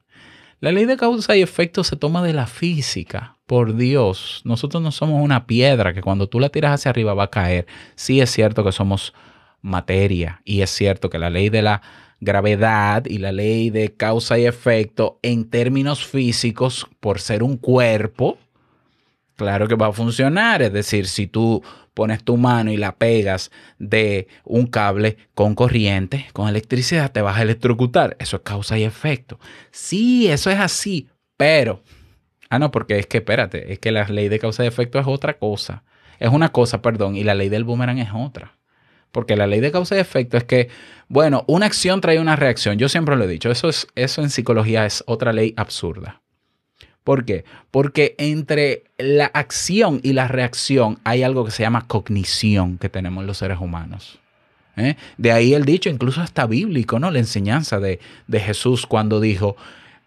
La 0.60 0.74
ley 0.74 0.84
de 0.84 0.98
causa 0.98 1.38
y 1.38 1.42
efecto 1.42 1.86
se 1.86 1.96
toma 1.96 2.22
de 2.22 2.34
la 2.34 2.48
física. 2.48 3.37
Por 3.48 3.76
Dios, 3.76 4.42
nosotros 4.44 4.84
no 4.84 4.92
somos 4.92 5.24
una 5.24 5.48
piedra 5.48 5.94
que 5.94 6.02
cuando 6.02 6.28
tú 6.30 6.40
la 6.40 6.50
tiras 6.50 6.74
hacia 6.74 6.90
arriba 6.90 7.16
va 7.16 7.24
a 7.24 7.32
caer. 7.32 7.66
Sí 7.96 8.22
es 8.22 8.30
cierto 8.30 8.64
que 8.64 8.72
somos 8.72 9.14
materia 9.62 10.42
y 10.46 10.62
es 10.62 10.70
cierto 10.70 11.10
que 11.10 11.18
la 11.18 11.32
ley 11.32 11.50
de 11.50 11.64
la 11.64 11.82
gravedad 12.20 13.06
y 13.06 13.18
la 13.18 13.32
ley 13.32 13.72
de 13.72 13.96
causa 13.96 14.38
y 14.38 14.46
efecto 14.46 15.20
en 15.24 15.50
términos 15.50 16.06
físicos, 16.06 16.88
por 17.00 17.20
ser 17.20 17.42
un 17.42 17.58
cuerpo, 17.58 18.38
Claro 19.38 19.68
que 19.68 19.76
va 19.76 19.88
a 19.88 19.94
funcionar. 19.94 20.64
Es 20.64 20.74
decir, 20.74 21.08
si 21.08 21.28
tú 21.28 21.64
pones 21.94 22.24
tu 22.24 22.38
mano 22.38 22.72
y 22.72 22.78
la 22.78 22.96
pegas 22.96 23.52
de 23.78 24.28
un 24.44 24.66
cable 24.66 25.18
con 25.36 25.54
corriente, 25.54 26.26
con 26.34 26.50
electricidad, 26.50 27.12
te 27.12 27.22
vas 27.22 27.38
a 27.38 27.44
electrocutar. 27.44 28.18
Eso 28.20 28.38
es 28.38 28.42
causa 28.44 28.78
y 28.80 28.84
efecto. 28.84 29.40
Sí, 29.72 30.28
eso 30.28 30.50
es 30.50 30.60
así, 30.60 31.08
pero... 31.38 31.84
Ah, 32.50 32.60
no, 32.60 32.72
porque 32.72 33.00
es 33.00 33.08
que, 33.08 33.18
espérate, 33.18 33.74
es 33.74 33.80
que 33.80 33.92
la 33.92 34.08
ley 34.08 34.30
de 34.30 34.40
causa 34.40 34.64
y 34.64 34.68
efecto 34.68 35.00
es 35.00 35.08
otra 35.08 35.38
cosa. 35.38 35.84
Es 36.20 36.30
una 36.30 36.50
cosa, 36.50 36.82
perdón, 36.82 37.16
y 37.16 37.24
la 37.24 37.36
ley 37.36 37.50
del 37.50 37.64
boomerang 37.64 38.00
es 38.00 38.10
otra. 38.14 38.54
Porque 39.12 39.36
la 39.36 39.48
ley 39.48 39.60
de 39.60 39.72
causa 39.72 39.96
y 39.96 40.00
efecto 40.00 40.38
es 40.38 40.44
que, 40.44 40.70
bueno, 41.08 41.44
una 41.48 41.66
acción 41.66 42.02
trae 42.02 42.20
una 42.20 42.36
reacción. 42.36 42.78
Yo 42.78 42.90
siempre 42.90 43.16
lo 43.16 43.24
he 43.24 43.28
dicho, 43.28 43.52
eso, 43.52 43.70
es, 43.70 43.88
eso 43.96 44.22
en 44.22 44.30
psicología 44.30 44.86
es 44.86 45.04
otra 45.08 45.34
ley 45.34 45.54
absurda. 45.58 46.22
¿Por 47.04 47.24
qué? 47.24 47.46
Porque 47.72 48.16
entre 48.18 48.84
la 48.98 49.28
acción 49.28 50.02
y 50.04 50.12
la 50.12 50.28
reacción 50.28 51.00
hay 51.06 51.24
algo 51.24 51.46
que 51.46 51.52
se 51.52 51.64
llama 51.64 51.88
cognición 51.88 52.78
que 52.78 52.90
tenemos 52.90 53.24
los 53.24 53.38
seres 53.38 53.60
humanos. 53.60 54.20
¿eh? 54.76 54.98
De 55.18 55.32
ahí 55.32 55.54
el 55.54 55.64
dicho, 55.64 55.90
incluso 55.90 56.22
hasta 56.22 56.46
bíblico, 56.46 57.00
¿no? 57.00 57.10
La 57.10 57.20
enseñanza 57.20 57.80
de, 57.80 58.02
de 58.28 58.40
Jesús 58.42 58.86
cuando 58.86 59.22
dijo, 59.22 59.56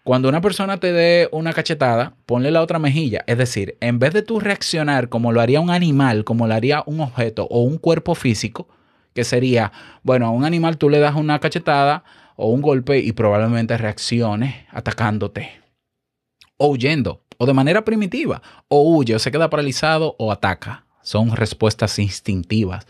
cuando 0.03 0.29
una 0.29 0.41
persona 0.41 0.77
te 0.77 0.91
dé 0.91 1.29
una 1.31 1.53
cachetada, 1.53 2.15
ponle 2.25 2.51
la 2.51 2.61
otra 2.61 2.79
mejilla. 2.79 3.23
Es 3.27 3.37
decir, 3.37 3.77
en 3.81 3.99
vez 3.99 4.13
de 4.13 4.23
tú 4.23 4.39
reaccionar 4.39 5.09
como 5.09 5.31
lo 5.31 5.41
haría 5.41 5.61
un 5.61 5.69
animal, 5.69 6.23
como 6.23 6.47
lo 6.47 6.53
haría 6.53 6.83
un 6.85 7.01
objeto 7.01 7.47
o 7.51 7.61
un 7.61 7.77
cuerpo 7.77 8.15
físico, 8.15 8.67
que 9.13 9.23
sería, 9.23 9.71
bueno, 10.03 10.25
a 10.27 10.31
un 10.31 10.45
animal 10.45 10.77
tú 10.77 10.89
le 10.89 10.99
das 10.99 11.15
una 11.15 11.39
cachetada 11.39 12.03
o 12.35 12.47
un 12.47 12.61
golpe 12.61 12.99
y 12.99 13.11
probablemente 13.11 13.77
reaccione 13.77 14.65
atacándote 14.71 15.61
o 16.61 16.67
huyendo, 16.67 17.23
o 17.39 17.47
de 17.47 17.53
manera 17.53 17.83
primitiva, 17.83 18.43
o 18.67 18.83
huye, 18.83 19.15
o 19.15 19.19
se 19.19 19.31
queda 19.31 19.49
paralizado, 19.49 20.15
o 20.19 20.31
ataca. 20.31 20.85
Son 21.01 21.35
respuestas 21.35 21.97
instintivas. 21.97 22.85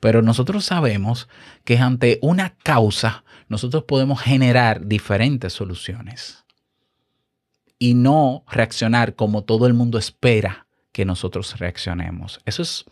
Pero 0.00 0.22
nosotros 0.22 0.64
sabemos 0.64 1.28
que 1.64 1.76
ante 1.76 2.18
una 2.22 2.56
causa, 2.62 3.23
nosotros 3.48 3.84
podemos 3.84 4.20
generar 4.20 4.86
diferentes 4.86 5.52
soluciones. 5.52 6.44
Y 7.78 7.94
no 7.94 8.44
reaccionar 8.50 9.14
como 9.14 9.42
todo 9.42 9.66
el 9.66 9.74
mundo 9.74 9.98
espera 9.98 10.66
que 10.92 11.04
nosotros 11.04 11.58
reaccionemos. 11.58 12.40
Eso 12.44 12.62
es, 12.62 12.84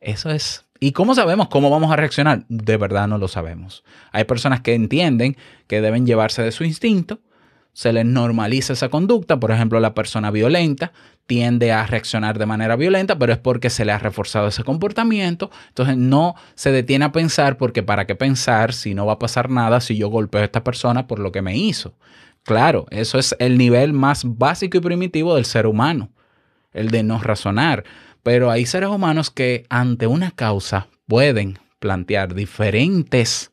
eso 0.00 0.30
es. 0.30 0.64
¿Y 0.80 0.92
cómo 0.92 1.14
sabemos 1.14 1.48
cómo 1.48 1.70
vamos 1.70 1.92
a 1.92 1.96
reaccionar? 1.96 2.44
De 2.48 2.76
verdad 2.76 3.08
no 3.08 3.18
lo 3.18 3.28
sabemos. 3.28 3.84
Hay 4.12 4.24
personas 4.24 4.60
que 4.62 4.74
entienden 4.74 5.36
que 5.66 5.80
deben 5.80 6.06
llevarse 6.06 6.42
de 6.42 6.52
su 6.52 6.64
instinto 6.64 7.20
se 7.76 7.92
les 7.92 8.06
normaliza 8.06 8.72
esa 8.72 8.88
conducta. 8.88 9.38
Por 9.38 9.50
ejemplo, 9.50 9.78
la 9.80 9.92
persona 9.92 10.30
violenta 10.30 10.94
tiende 11.26 11.72
a 11.72 11.86
reaccionar 11.86 12.38
de 12.38 12.46
manera 12.46 12.76
violenta, 12.76 13.18
pero 13.18 13.32
es 13.32 13.38
porque 13.38 13.68
se 13.68 13.84
le 13.84 13.92
ha 13.92 13.98
reforzado 13.98 14.48
ese 14.48 14.64
comportamiento. 14.64 15.50
Entonces 15.68 15.96
no 15.96 16.34
se 16.54 16.72
detiene 16.72 17.04
a 17.04 17.12
pensar 17.12 17.56
porque 17.56 17.82
para 17.82 18.06
qué 18.06 18.14
pensar 18.14 18.72
si 18.72 18.94
no 18.94 19.06
va 19.06 19.14
a 19.14 19.18
pasar 19.18 19.50
nada 19.50 19.80
si 19.80 19.96
yo 19.96 20.08
golpeo 20.08 20.40
a 20.40 20.44
esta 20.44 20.64
persona 20.64 21.06
por 21.06 21.18
lo 21.18 21.32
que 21.32 21.42
me 21.42 21.56
hizo. 21.56 21.94
Claro, 22.44 22.86
eso 22.90 23.18
es 23.18 23.34
el 23.40 23.58
nivel 23.58 23.92
más 23.92 24.22
básico 24.24 24.78
y 24.78 24.80
primitivo 24.80 25.34
del 25.34 25.44
ser 25.44 25.66
humano, 25.66 26.10
el 26.72 26.90
de 26.90 27.02
no 27.02 27.18
razonar. 27.18 27.84
Pero 28.22 28.50
hay 28.50 28.66
seres 28.66 28.88
humanos 28.88 29.30
que 29.30 29.66
ante 29.68 30.06
una 30.06 30.30
causa 30.30 30.86
pueden 31.08 31.58
plantear 31.80 32.34
diferentes 32.34 33.52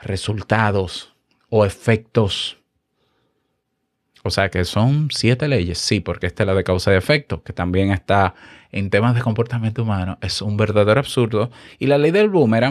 resultados 0.00 1.14
o 1.48 1.64
efectos 1.64 2.59
o 4.22 4.30
sea 4.30 4.50
que 4.50 4.64
son 4.64 5.08
siete 5.10 5.48
leyes, 5.48 5.78
sí, 5.78 6.00
porque 6.00 6.26
esta 6.26 6.42
es 6.42 6.46
la 6.46 6.54
de 6.54 6.64
causa 6.64 6.92
y 6.92 6.96
efecto, 6.96 7.42
que 7.42 7.52
también 7.52 7.90
está 7.90 8.34
en 8.72 8.90
temas 8.90 9.14
de 9.14 9.22
comportamiento 9.22 9.82
humano. 9.82 10.18
Es 10.20 10.42
un 10.42 10.56
verdadero 10.56 11.00
absurdo. 11.00 11.50
Y 11.78 11.86
la 11.86 11.98
ley 11.98 12.10
del 12.10 12.28
boomerang, 12.28 12.70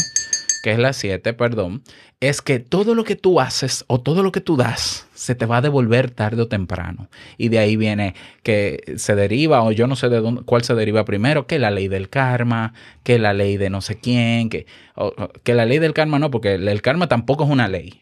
que 0.63 0.71
es 0.71 0.79
la 0.79 0.93
siete, 0.93 1.33
perdón, 1.33 1.81
es 2.21 2.41
que 2.41 2.59
todo 2.59 2.95
lo 2.95 3.03
que 3.03 3.15
tú 3.15 3.39
haces 3.39 3.85
o 3.87 4.01
todo 4.01 4.23
lo 4.23 4.31
que 4.31 4.41
tú 4.41 4.57
das 4.57 5.07
se 5.13 5.35
te 5.35 5.45
va 5.45 5.57
a 5.57 5.61
devolver 5.61 6.11
tarde 6.11 6.41
o 6.41 6.47
temprano. 6.47 7.09
Y 7.37 7.49
de 7.49 7.59
ahí 7.59 7.77
viene 7.77 8.13
que 8.43 8.93
se 8.97 9.15
deriva, 9.15 9.63
o 9.63 9.71
yo 9.71 9.87
no 9.87 9.95
sé 9.95 10.09
de 10.09 10.19
dónde, 10.21 10.43
cuál 10.43 10.63
se 10.63 10.75
deriva 10.75 11.05
primero, 11.05 11.47
que 11.47 11.59
la 11.59 11.71
ley 11.71 11.87
del 11.87 12.09
karma, 12.09 12.73
que 13.03 13.19
la 13.19 13.33
ley 13.33 13.57
de 13.57 13.69
no 13.69 13.81
sé 13.81 13.99
quién, 13.99 14.49
que, 14.49 14.65
o- 14.95 15.13
que 15.43 15.53
la 15.53 15.65
ley 15.65 15.79
del 15.79 15.93
karma 15.93 16.19
no, 16.19 16.29
porque 16.29 16.55
el 16.55 16.81
karma 16.81 17.07
tampoco 17.07 17.45
es 17.45 17.49
una 17.49 17.67
ley. 17.67 18.01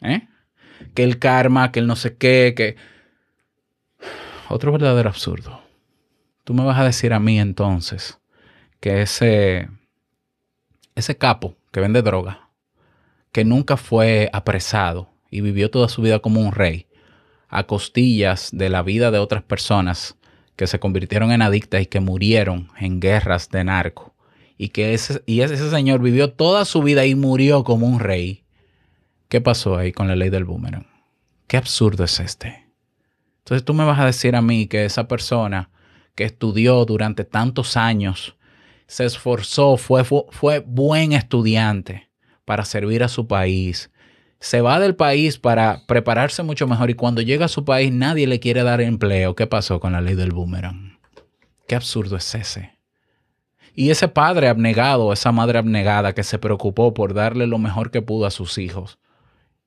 ¿eh? 0.00 0.22
Que 0.94 1.04
el 1.04 1.18
karma, 1.18 1.72
que 1.72 1.80
el 1.80 1.86
no 1.86 1.96
sé 1.96 2.16
qué, 2.16 2.54
que... 2.56 2.76
Otro 4.48 4.72
verdadero 4.72 5.08
absurdo. 5.08 5.60
Tú 6.44 6.54
me 6.54 6.64
vas 6.64 6.78
a 6.78 6.84
decir 6.84 7.12
a 7.12 7.20
mí 7.20 7.38
entonces 7.38 8.18
que 8.80 9.02
ese, 9.02 9.68
ese 10.94 11.16
capo 11.16 11.56
que 11.70 11.80
vende 11.80 12.02
droga, 12.02 12.48
que 13.32 13.44
nunca 13.44 13.76
fue 13.76 14.30
apresado 14.32 15.10
y 15.30 15.42
vivió 15.42 15.70
toda 15.70 15.88
su 15.88 16.02
vida 16.02 16.20
como 16.20 16.40
un 16.40 16.52
rey, 16.52 16.86
a 17.48 17.64
costillas 17.64 18.50
de 18.52 18.68
la 18.68 18.82
vida 18.82 19.10
de 19.10 19.18
otras 19.18 19.42
personas 19.42 20.16
que 20.56 20.66
se 20.66 20.80
convirtieron 20.80 21.30
en 21.30 21.42
adictas 21.42 21.82
y 21.82 21.86
que 21.86 22.00
murieron 22.00 22.68
en 22.78 23.00
guerras 23.00 23.48
de 23.50 23.64
narco, 23.64 24.14
y 24.56 24.70
que 24.70 24.92
ese, 24.92 25.22
y 25.24 25.40
ese, 25.40 25.70
señor 25.70 26.00
vivió 26.00 26.32
toda 26.32 26.64
su 26.64 26.82
vida 26.82 27.06
y 27.06 27.14
murió 27.14 27.62
como 27.62 27.86
un 27.86 28.00
rey. 28.00 28.42
¿Qué 29.28 29.42
pasó 29.42 29.76
ahí 29.76 29.92
con 29.92 30.08
la 30.08 30.16
ley 30.16 30.30
del 30.30 30.44
boomerang? 30.44 30.86
¿Qué 31.46 31.58
absurdo 31.58 32.04
es 32.04 32.18
este? 32.18 32.66
Entonces 33.40 33.62
tú 33.62 33.74
me 33.74 33.84
vas 33.84 33.98
a 33.98 34.06
decir 34.06 34.34
a 34.34 34.40
mí 34.40 34.66
que 34.66 34.86
esa 34.86 35.06
persona 35.06 35.70
que 36.14 36.24
estudió 36.24 36.84
durante 36.86 37.24
tantos 37.24 37.76
años, 37.76 38.36
se 38.86 39.04
esforzó, 39.04 39.76
fue, 39.76 40.02
fue, 40.02 40.60
buen 40.60 41.12
estudiante 41.12 42.10
para 42.46 42.64
servir 42.64 43.04
a 43.04 43.08
su 43.08 43.26
país, 43.26 43.90
se 44.40 44.62
va 44.62 44.80
del 44.80 44.96
país 44.96 45.38
para 45.38 45.84
prepararse 45.86 46.42
mucho 46.42 46.66
mejor 46.66 46.88
y 46.88 46.94
cuando 46.94 47.20
llega 47.20 47.44
a 47.44 47.48
su 47.48 47.66
país 47.66 47.92
nadie 47.92 48.26
le 48.26 48.40
quiere 48.40 48.62
dar 48.62 48.80
empleo. 48.80 49.34
¿Qué 49.36 49.46
pasó 49.46 49.78
con 49.78 49.92
la 49.92 50.00
ley 50.00 50.14
del 50.14 50.32
boomerang? 50.32 50.98
¿Qué 51.66 51.74
absurdo 51.74 52.16
es 52.16 52.34
ese? 52.34 52.78
Y 53.74 53.90
ese 53.90 54.08
padre 54.08 54.48
abnegado, 54.48 55.12
esa 55.12 55.32
madre 55.32 55.58
abnegada 55.58 56.14
que 56.14 56.22
se 56.22 56.38
preocupó 56.38 56.94
por 56.94 57.12
darle 57.12 57.46
lo 57.46 57.58
mejor 57.58 57.90
que 57.90 58.00
pudo 58.00 58.24
a 58.24 58.30
sus 58.30 58.56
hijos, 58.56 58.98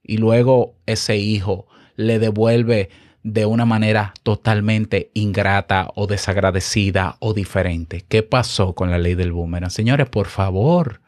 y 0.04 0.18
luego 0.18 0.76
ese 0.86 1.18
hijo 1.18 1.68
le 1.96 2.20
devuelve 2.20 2.90
de 3.24 3.46
una 3.46 3.66
manera 3.66 4.14
totalmente 4.24 5.12
ingrata 5.14 5.90
o 5.96 6.08
desagradecida 6.08 7.18
o 7.20 7.34
diferente. 7.34 8.04
¿Qué 8.08 8.24
pasó 8.24 8.74
con 8.74 8.90
la 8.90 8.98
ley 8.98 9.16
del 9.16 9.32
boomerang? 9.32 9.70
Señores, 9.70 10.10
por 10.10 10.28
favor. 10.28 11.02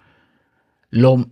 Lo, 0.91 1.13
o 1.13 1.27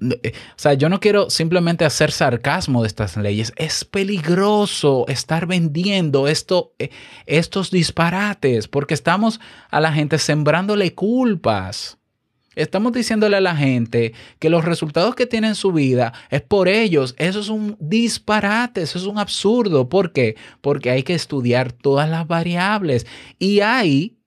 sea, 0.56 0.74
yo 0.74 0.90
no 0.90 1.00
quiero 1.00 1.30
simplemente 1.30 1.86
hacer 1.86 2.12
sarcasmo 2.12 2.82
de 2.82 2.88
estas 2.88 3.16
leyes. 3.16 3.54
Es 3.58 3.86
peligroso 3.86 5.06
estar 5.08 5.46
vendiendo 5.46 6.28
esto, 6.28 6.74
eh, 6.80 6.90
estos 7.28 7.70
disparates 7.70 8.68
porque 8.68 8.96
estamos 8.96 9.40
a 9.70 9.80
la 9.80 9.94
gente 9.94 10.18
sembrándole 10.18 10.96
culpas. 10.96 12.00
Estamos 12.62 12.94
diciéndole 12.94 13.38
a 13.38 13.42
la 13.42 13.56
gente 13.56 14.14
que 14.38 14.50
los 14.50 14.64
resultados 14.64 15.16
que 15.16 15.26
tienen 15.26 15.50
en 15.50 15.56
su 15.56 15.72
vida 15.72 16.14
es 16.30 16.42
por 16.42 16.68
ellos. 16.68 17.16
Eso 17.18 17.40
es 17.40 17.50
un 17.50 17.76
disparate, 17.80 18.84
eso 18.84 19.00
es 19.00 19.06
un 19.06 19.18
absurdo. 19.18 19.90
¿Por 19.90 20.12
qué? 20.12 20.36
Porque 20.62 20.92
hay 20.92 21.02
que 21.02 21.16
estudiar 21.16 21.72
todas 21.72 22.08
las 22.08 22.28
variables. 22.28 23.08
Y 23.40 23.62
hay, 23.62 24.20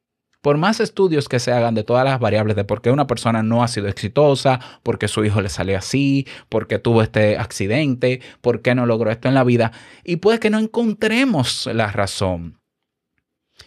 por 0.43 0.59
más 0.59 0.81
estudios 0.81 1.29
que 1.29 1.39
se 1.39 1.53
hagan 1.53 1.77
de 1.77 1.85
todas 1.85 2.05
las 2.05 2.19
variables 2.19 2.57
de 2.57 2.65
por 2.65 2.83
qué 2.83 2.91
una 2.91 3.07
persona 3.07 3.45
no 3.45 3.63
ha 3.63 3.69
sido 3.69 3.87
exitosa, 3.87 4.61
por 4.83 4.99
qué 4.99 5.07
su 5.07 5.25
hijo 5.25 5.41
le 5.41 5.49
salió 5.49 5.79
así, 5.79 6.27
por 6.49 6.67
qué 6.67 6.81
tuvo 6.81 7.03
este 7.03 7.39
accidente, 7.39 8.21
por 8.41 8.63
qué 8.63 8.75
no 8.75 8.85
logró 8.85 9.11
esto 9.11 9.29
en 9.29 9.35
la 9.35 9.45
vida, 9.45 9.71
y 10.03 10.17
puede 10.17 10.41
que 10.41 10.51
no 10.51 10.59
encontremos 10.59 11.67
la 11.73 11.93
razón. 11.93 12.61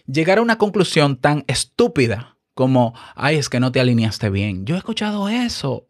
Llegar 0.06 0.40
a 0.40 0.42
una 0.42 0.58
conclusión 0.58 1.16
tan 1.16 1.46
estúpida 1.48 2.37
como, 2.58 2.94
ay, 3.16 3.38
es 3.38 3.48
que 3.48 3.62
no 3.62 3.72
te 3.72 3.80
alineaste 3.80 4.30
bien. 4.30 4.66
Yo 4.66 4.76
he 4.76 4.80
escuchado 4.80 5.30
eso. 5.30 5.88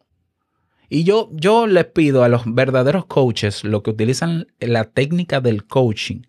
Y 0.88 1.02
yo, 1.02 1.30
yo 1.32 1.66
les 1.66 1.86
pido 1.86 2.22
a 2.22 2.28
los 2.28 2.42
verdaderos 2.46 3.06
coaches, 3.06 3.64
los 3.64 3.82
que 3.82 3.90
utilizan 3.90 4.46
la 4.60 4.84
técnica 4.84 5.40
del 5.40 5.66
coaching 5.66 6.22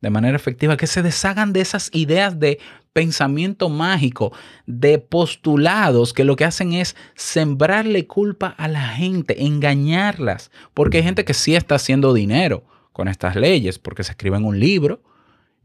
de 0.00 0.10
manera 0.10 0.36
efectiva, 0.36 0.76
que 0.76 0.88
se 0.88 1.02
deshagan 1.02 1.52
de 1.52 1.60
esas 1.60 1.88
ideas 1.92 2.38
de 2.40 2.58
pensamiento 2.92 3.68
mágico, 3.68 4.32
de 4.66 4.98
postulados 4.98 6.12
que 6.12 6.24
lo 6.24 6.34
que 6.34 6.44
hacen 6.44 6.72
es 6.72 6.96
sembrarle 7.14 8.08
culpa 8.08 8.48
a 8.48 8.66
la 8.66 8.88
gente, 8.88 9.44
engañarlas, 9.44 10.50
porque 10.74 10.98
hay 10.98 11.04
gente 11.04 11.24
que 11.24 11.34
sí 11.34 11.54
está 11.54 11.76
haciendo 11.76 12.12
dinero 12.12 12.64
con 12.92 13.06
estas 13.06 13.36
leyes, 13.36 13.78
porque 13.78 14.02
se 14.02 14.10
escriben 14.10 14.44
un 14.44 14.58
libro 14.58 15.02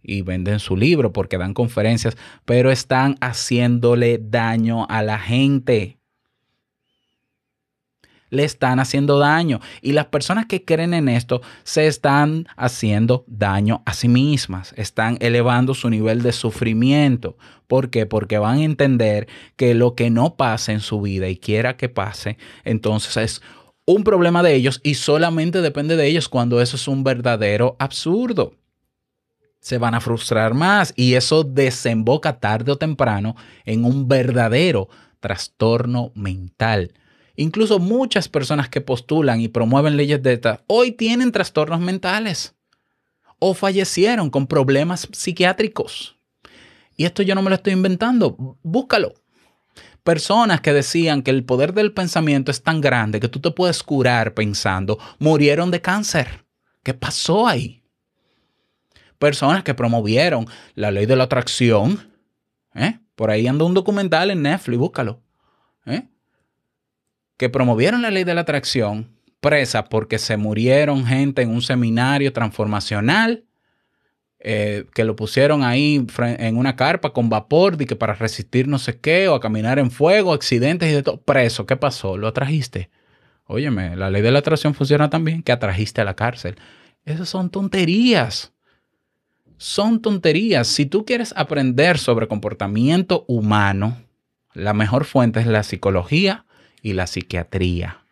y 0.02 0.22
venden 0.22 0.60
su 0.60 0.78
libro, 0.78 1.14
porque 1.14 1.38
dan 1.38 1.54
conferencias, 1.54 2.18
pero 2.46 2.72
están 2.72 3.16
haciéndole 3.22 4.20
daño 4.22 4.86
a 4.90 5.02
la 5.02 5.20
gente. 5.20 5.98
le 8.30 8.44
están 8.44 8.80
haciendo 8.80 9.20
daño. 9.20 9.60
Y 9.82 9.94
las 9.94 10.08
personas 10.08 10.46
que 10.46 10.64
creen 10.66 10.94
en 10.94 11.10
esto 11.10 11.42
se 11.64 11.88
están 11.88 12.48
haciendo 12.56 13.24
daño 13.28 13.84
a 13.86 13.94
sí 13.94 14.08
mismas, 14.08 14.74
están 14.78 15.18
elevando 15.22 15.74
su 15.74 15.90
nivel 15.90 16.22
de 16.22 16.32
sufrimiento. 16.32 17.38
¿Por 17.68 17.90
qué? 17.90 18.06
Porque 18.06 18.38
van 18.38 18.60
a 18.60 18.64
entender 18.64 19.28
que 19.56 19.74
lo 19.74 19.96
que 19.96 20.10
no 20.10 20.36
pasa 20.36 20.72
en 20.72 20.80
su 20.80 21.02
vida 21.02 21.30
y 21.30 21.38
quiera 21.38 21.78
que 21.78 21.90
pase, 21.90 22.38
entonces 22.64 23.18
es 23.18 23.42
un 23.86 24.04
problema 24.04 24.44
de 24.44 24.54
ellos 24.54 24.82
y 24.84 24.96
solamente 24.96 25.62
depende 25.62 25.96
de 25.96 26.08
ellos 26.08 26.28
cuando 26.28 26.62
eso 26.62 26.76
es 26.76 26.88
un 26.88 27.04
verdadero 27.04 27.78
absurdo. 27.80 28.54
Se 29.68 29.78
van 29.78 29.96
a 29.96 30.00
frustrar 30.00 30.54
más 30.54 30.94
y 30.96 31.16
eso 31.16 31.44
desemboca 31.44 32.40
tarde 32.40 32.72
o 32.72 32.78
temprano 32.78 33.36
en 33.66 33.84
un 33.84 34.08
verdadero 34.08 34.88
trastorno 35.20 36.14
mental. 36.16 36.94
Incluso 37.36 37.78
muchas 37.78 38.30
personas 38.30 38.70
que 38.70 38.80
postulan 38.80 39.42
y 39.42 39.50
promueven 39.50 39.98
leyes 39.98 40.24
de 40.24 40.32
estas 40.32 40.62
hoy 40.68 40.94
tienen 40.94 41.34
trastornos 41.34 41.82
mentales 41.82 42.56
o 43.40 43.54
fallecieron 43.54 44.30
con 44.30 44.48
problemas 44.48 45.10
psiquiátricos. 45.12 46.18
Y 46.96 47.04
esto 47.04 47.22
yo 47.22 47.36
no 47.36 47.42
me 47.42 47.50
lo 47.50 47.58
estoy 47.58 47.74
inventando, 47.74 48.58
búscalo. 48.64 49.16
Personas 50.02 50.62
que 50.62 50.72
decían 50.72 51.24
que 51.24 51.32
el 51.32 51.44
poder 51.44 51.74
del 51.74 51.92
pensamiento 51.92 52.52
es 52.52 52.64
tan 52.64 52.80
grande 52.80 53.20
que 53.20 53.28
tú 53.28 53.42
te 53.42 53.52
puedes 53.52 53.84
curar 53.84 54.34
pensando, 54.34 54.98
murieron 55.20 55.72
de 55.72 55.82
cáncer. 55.82 56.46
¿Qué 56.84 56.94
pasó 56.94 57.46
ahí? 57.48 57.84
Personas 59.20 59.64
que 59.64 59.74
promovieron 59.74 60.48
la 60.76 60.92
ley 60.92 61.06
de 61.06 61.16
la 61.16 61.26
atracción. 61.26 62.14
¿eh? 62.76 63.00
Por 63.16 63.32
ahí 63.32 63.48
anda 63.48 63.66
un 63.66 63.74
documental 63.74 64.32
en 64.32 64.44
Netflix, 64.44 64.78
búscalo. 64.78 65.22
¿eh? 65.86 66.08
Que 67.38 67.50
promovieron 67.50 68.02
la 68.02 68.12
ley 68.12 68.24
de 68.24 68.36
la 68.36 68.42
atracción 68.42 69.10
presa 69.40 69.86
porque 69.86 70.18
se 70.18 70.38
murieron 70.38 71.06
gente 71.06 71.42
en 71.42 71.50
un 71.50 71.62
seminario 71.62 72.34
transformacional 72.34 73.46
eh, 74.40 74.86
que 74.94 75.04
lo 75.04 75.16
pusieron 75.16 75.64
ahí 75.64 76.06
en 76.20 76.58
una 76.58 76.76
carpa 76.76 77.12
con 77.12 77.28
vapor 77.28 77.76
de 77.76 77.88
que 77.88 77.96
para 77.96 78.14
resistir 78.14 78.68
no 78.68 78.78
sé 78.78 79.00
qué 79.00 79.28
o 79.28 79.34
a 79.34 79.40
caminar 79.40 79.80
en 79.80 79.90
fuego, 79.90 80.32
accidentes 80.32 80.90
y 80.90 80.94
de 80.94 81.04
todo. 81.04 81.20
Preso, 81.22 81.66
¿qué 81.66 81.76
pasó? 81.76 82.18
¿Lo 82.18 82.28
atrajiste? 82.28 82.90
Óyeme, 83.46 83.96
la 83.96 84.12
ley 84.12 84.22
de 84.22 84.32
la 84.32 84.40
atracción 84.40 84.74
funciona 84.76 85.10
también 85.10 85.42
que 85.42 85.52
atrajiste 85.52 86.02
a 86.02 86.06
la 86.06 86.16
cárcel. 86.16 86.56
Esas 87.04 87.30
son 87.30 87.50
tonterías. 87.50 88.54
Son 89.58 90.02
tonterías. 90.02 90.68
Si 90.68 90.86
tú 90.86 91.06
quieres 91.06 91.34
aprender 91.36 91.98
sobre 91.98 92.28
comportamiento 92.28 93.26
humano, 93.28 93.98
la 94.54 94.74
mejor 94.74 95.06
fuente 95.06 95.40
es 95.40 95.48
la 95.48 95.64
psicología 95.64 96.46
y 96.82 96.94
la 96.94 97.08
psiquiatría. 97.08 98.04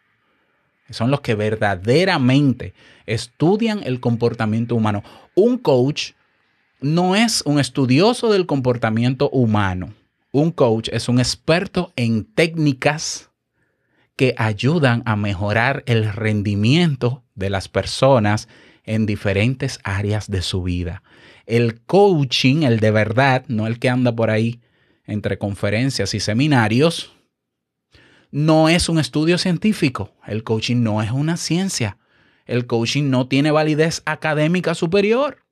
Son 0.89 1.09
los 1.09 1.21
que 1.21 1.35
verdaderamente 1.35 2.73
estudian 3.05 3.81
el 3.83 3.99
comportamiento 3.99 4.75
humano. 4.75 5.03
Un 5.35 5.57
coach 5.57 6.11
no 6.81 7.15
es 7.15 7.41
un 7.45 7.59
estudioso 7.59 8.31
del 8.31 8.45
comportamiento 8.45 9.29
humano. 9.29 9.93
Un 10.31 10.51
coach 10.51 10.89
es 10.91 11.09
un 11.09 11.19
experto 11.19 11.93
en 11.95 12.25
técnicas 12.25 13.31
que 14.15 14.35
ayudan 14.37 15.01
a 15.05 15.15
mejorar 15.15 15.83
el 15.87 16.11
rendimiento 16.11 17.23
de 17.33 17.49
las 17.49 17.67
personas 17.67 18.47
en 18.83 19.05
diferentes 19.05 19.79
áreas 19.83 20.29
de 20.29 20.41
su 20.41 20.63
vida. 20.63 21.01
El 21.45 21.81
coaching, 21.81 22.63
el 22.63 22.79
de 22.79 22.91
verdad, 22.91 23.45
no 23.47 23.67
el 23.67 23.79
que 23.79 23.89
anda 23.89 24.15
por 24.15 24.29
ahí 24.29 24.61
entre 25.05 25.37
conferencias 25.37 26.13
y 26.13 26.19
seminarios, 26.19 27.13
no 28.31 28.67
es 28.69 28.89
un 28.89 28.99
estudio 28.99 29.37
científico. 29.37 30.13
El 30.25 30.43
coaching 30.43 30.83
no 30.83 31.01
es 31.01 31.11
una 31.11 31.37
ciencia. 31.37 31.97
El 32.45 32.67
coaching 32.67 33.09
no 33.09 33.27
tiene 33.27 33.51
validez 33.51 34.01
académica 34.05 34.75
superior. 34.75 35.45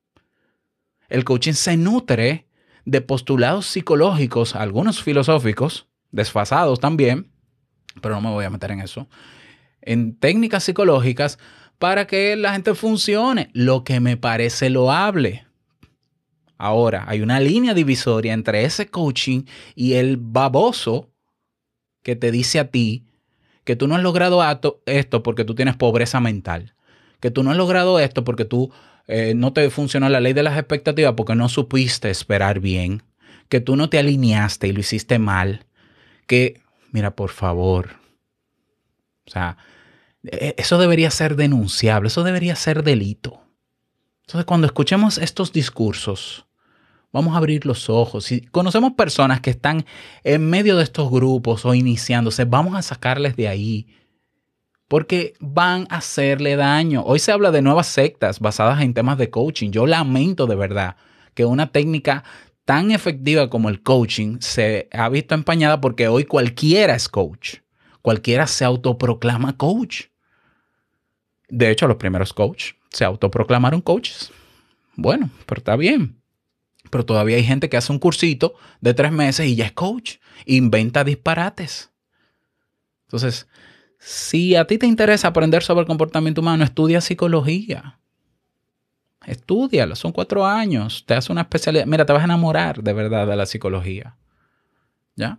El 1.08 1.24
coaching 1.24 1.52
se 1.52 1.76
nutre 1.76 2.46
de 2.84 3.00
postulados 3.00 3.66
psicológicos, 3.66 4.54
algunos 4.54 5.02
filosóficos, 5.02 5.86
desfasados 6.10 6.80
también, 6.80 7.30
pero 8.00 8.14
no 8.16 8.20
me 8.20 8.30
voy 8.30 8.44
a 8.44 8.50
meter 8.50 8.70
en 8.72 8.80
eso, 8.80 9.08
en 9.80 10.16
técnicas 10.16 10.64
psicológicas 10.64 11.38
para 11.78 12.06
que 12.06 12.36
la 12.36 12.52
gente 12.52 12.74
funcione, 12.74 13.50
lo 13.52 13.84
que 13.84 14.00
me 14.00 14.16
parece 14.16 14.70
loable. 14.70 15.46
Ahora, 16.56 17.04
hay 17.08 17.20
una 17.20 17.40
línea 17.40 17.74
divisoria 17.74 18.32
entre 18.32 18.64
ese 18.64 18.88
coaching 18.88 19.42
y 19.74 19.94
el 19.94 20.16
baboso 20.16 21.10
que 22.02 22.16
te 22.16 22.30
dice 22.30 22.60
a 22.60 22.70
ti 22.70 23.06
que 23.64 23.76
tú 23.76 23.88
no 23.88 23.96
has 23.96 24.02
logrado 24.02 24.42
esto 24.86 25.22
porque 25.22 25.44
tú 25.44 25.54
tienes 25.54 25.76
pobreza 25.76 26.20
mental, 26.20 26.74
que 27.20 27.30
tú 27.30 27.42
no 27.42 27.50
has 27.50 27.56
logrado 27.56 27.98
esto 27.98 28.24
porque 28.24 28.44
tú 28.44 28.72
eh, 29.08 29.34
no 29.34 29.52
te 29.52 29.68
funcionó 29.70 30.08
la 30.08 30.20
ley 30.20 30.32
de 30.32 30.42
las 30.42 30.58
expectativas 30.58 31.14
porque 31.14 31.34
no 31.34 31.48
supiste 31.48 32.10
esperar 32.10 32.60
bien, 32.60 33.02
que 33.48 33.60
tú 33.60 33.76
no 33.76 33.88
te 33.88 33.98
alineaste 33.98 34.68
y 34.68 34.72
lo 34.72 34.80
hiciste 34.80 35.18
mal, 35.18 35.66
que, 36.26 36.60
mira, 36.92 37.16
por 37.16 37.30
favor, 37.30 37.96
o 39.26 39.30
sea, 39.30 39.56
e- 40.22 40.54
eso 40.58 40.78
debería 40.78 41.10
ser 41.10 41.36
denunciable, 41.36 42.08
eso 42.08 42.22
debería 42.22 42.56
ser 42.56 42.82
delito. 42.82 43.43
Entonces, 44.26 44.46
cuando 44.46 44.66
escuchemos 44.66 45.18
estos 45.18 45.52
discursos, 45.52 46.46
vamos 47.12 47.34
a 47.34 47.38
abrir 47.38 47.66
los 47.66 47.90
ojos. 47.90 48.24
Si 48.24 48.40
conocemos 48.40 48.92
personas 48.92 49.40
que 49.40 49.50
están 49.50 49.84
en 50.22 50.48
medio 50.48 50.76
de 50.76 50.84
estos 50.84 51.10
grupos 51.10 51.64
o 51.66 51.74
iniciándose, 51.74 52.44
vamos 52.44 52.74
a 52.74 52.82
sacarles 52.82 53.36
de 53.36 53.48
ahí. 53.48 53.86
Porque 54.88 55.34
van 55.40 55.86
a 55.90 55.98
hacerle 55.98 56.56
daño. 56.56 57.02
Hoy 57.04 57.18
se 57.18 57.32
habla 57.32 57.50
de 57.50 57.62
nuevas 57.62 57.86
sectas 57.86 58.40
basadas 58.40 58.80
en 58.80 58.94
temas 58.94 59.18
de 59.18 59.28
coaching. 59.28 59.70
Yo 59.70 59.86
lamento 59.86 60.46
de 60.46 60.56
verdad 60.56 60.96
que 61.34 61.44
una 61.44 61.70
técnica 61.70 62.24
tan 62.64 62.92
efectiva 62.92 63.50
como 63.50 63.68
el 63.68 63.82
coaching 63.82 64.38
se 64.40 64.88
ha 64.92 65.08
visto 65.10 65.34
empañada 65.34 65.80
porque 65.80 66.08
hoy 66.08 66.24
cualquiera 66.24 66.94
es 66.94 67.08
coach. 67.08 67.56
Cualquiera 68.00 68.46
se 68.46 68.64
autoproclama 68.64 69.56
coach. 69.56 70.04
De 71.48 71.70
hecho, 71.70 71.86
los 71.86 71.96
primeros 71.96 72.32
coach 72.32 72.72
se 72.94 73.04
autoproclamaron 73.04 73.80
coaches. 73.80 74.30
Bueno, 74.96 75.28
pero 75.46 75.58
está 75.58 75.76
bien. 75.76 76.20
Pero 76.90 77.04
todavía 77.04 77.36
hay 77.36 77.44
gente 77.44 77.68
que 77.68 77.76
hace 77.76 77.92
un 77.92 77.98
cursito 77.98 78.54
de 78.80 78.94
tres 78.94 79.10
meses 79.10 79.46
y 79.46 79.56
ya 79.56 79.66
es 79.66 79.72
coach. 79.72 80.16
Inventa 80.46 81.02
disparates. 81.02 81.90
Entonces, 83.06 83.48
si 83.98 84.54
a 84.54 84.66
ti 84.66 84.78
te 84.78 84.86
interesa 84.86 85.28
aprender 85.28 85.62
sobre 85.62 85.80
el 85.80 85.86
comportamiento 85.86 86.40
humano, 86.40 86.62
estudia 86.62 87.00
psicología. 87.00 87.98
Estudialo, 89.26 89.96
son 89.96 90.12
cuatro 90.12 90.46
años. 90.46 91.04
Te 91.04 91.14
hace 91.14 91.32
una 91.32 91.42
especialidad. 91.42 91.86
Mira, 91.86 92.06
te 92.06 92.12
vas 92.12 92.22
a 92.22 92.26
enamorar 92.26 92.82
de 92.82 92.92
verdad 92.92 93.26
de 93.26 93.36
la 93.36 93.46
psicología. 93.46 94.16
¿Ya? 95.16 95.38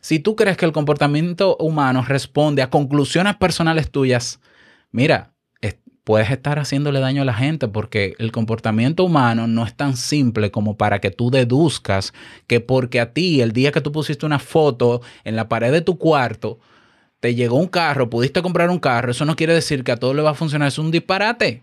Si 0.00 0.18
tú 0.18 0.36
crees 0.36 0.56
que 0.56 0.66
el 0.66 0.72
comportamiento 0.72 1.56
humano 1.56 2.04
responde 2.06 2.62
a 2.62 2.70
conclusiones 2.70 3.36
personales 3.36 3.90
tuyas, 3.90 4.40
mira, 4.90 5.32
puedes 6.10 6.32
estar 6.32 6.58
haciéndole 6.58 6.98
daño 6.98 7.22
a 7.22 7.24
la 7.24 7.34
gente 7.34 7.68
porque 7.68 8.16
el 8.18 8.32
comportamiento 8.32 9.04
humano 9.04 9.46
no 9.46 9.64
es 9.64 9.76
tan 9.76 9.96
simple 9.96 10.50
como 10.50 10.76
para 10.76 11.00
que 11.00 11.12
tú 11.12 11.30
deduzcas 11.30 12.12
que 12.48 12.58
porque 12.58 12.98
a 12.98 13.12
ti 13.12 13.40
el 13.42 13.52
día 13.52 13.70
que 13.70 13.80
tú 13.80 13.92
pusiste 13.92 14.26
una 14.26 14.40
foto 14.40 15.02
en 15.22 15.36
la 15.36 15.48
pared 15.48 15.70
de 15.70 15.82
tu 15.82 15.98
cuarto, 15.98 16.58
te 17.20 17.36
llegó 17.36 17.58
un 17.58 17.68
carro, 17.68 18.10
pudiste 18.10 18.42
comprar 18.42 18.70
un 18.70 18.80
carro, 18.80 19.12
eso 19.12 19.24
no 19.24 19.36
quiere 19.36 19.54
decir 19.54 19.84
que 19.84 19.92
a 19.92 19.98
todo 19.98 20.12
le 20.12 20.22
va 20.22 20.30
a 20.30 20.34
funcionar, 20.34 20.66
es 20.66 20.80
un 20.80 20.90
disparate. 20.90 21.62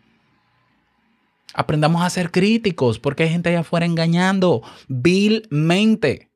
Aprendamos 1.53 2.01
a 2.01 2.09
ser 2.09 2.31
críticos 2.31 2.99
porque 2.99 3.23
hay 3.23 3.29
gente 3.29 3.49
allá 3.49 3.59
afuera 3.59 3.85
engañando 3.85 4.61
vilmente 4.87 6.29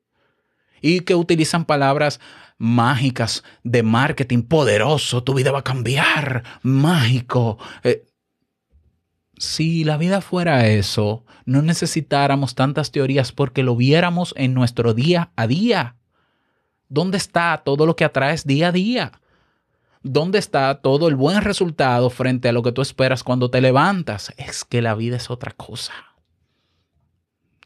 y 0.82 1.00
que 1.00 1.14
utilizan 1.14 1.64
palabras 1.64 2.20
mágicas 2.62 3.42
de 3.64 3.82
marketing 3.82 4.42
poderoso, 4.42 5.24
tu 5.24 5.34
vida 5.34 5.50
va 5.50 5.58
a 5.58 5.64
cambiar, 5.64 6.44
mágico. 6.62 7.58
Eh, 7.82 8.06
si 9.36 9.82
la 9.82 9.96
vida 9.96 10.20
fuera 10.20 10.68
eso, 10.68 11.24
no 11.44 11.60
necesitáramos 11.60 12.54
tantas 12.54 12.92
teorías 12.92 13.32
porque 13.32 13.64
lo 13.64 13.74
viéramos 13.74 14.32
en 14.36 14.54
nuestro 14.54 14.94
día 14.94 15.32
a 15.34 15.48
día. 15.48 15.96
¿Dónde 16.88 17.16
está 17.18 17.62
todo 17.64 17.84
lo 17.84 17.96
que 17.96 18.04
atraes 18.04 18.46
día 18.46 18.68
a 18.68 18.72
día? 18.72 19.12
¿Dónde 20.04 20.38
está 20.38 20.80
todo 20.82 21.08
el 21.08 21.16
buen 21.16 21.42
resultado 21.42 22.10
frente 22.10 22.48
a 22.48 22.52
lo 22.52 22.62
que 22.62 22.70
tú 22.70 22.80
esperas 22.80 23.24
cuando 23.24 23.50
te 23.50 23.60
levantas? 23.60 24.32
Es 24.36 24.64
que 24.64 24.82
la 24.82 24.94
vida 24.94 25.16
es 25.16 25.30
otra 25.30 25.50
cosa. 25.50 25.94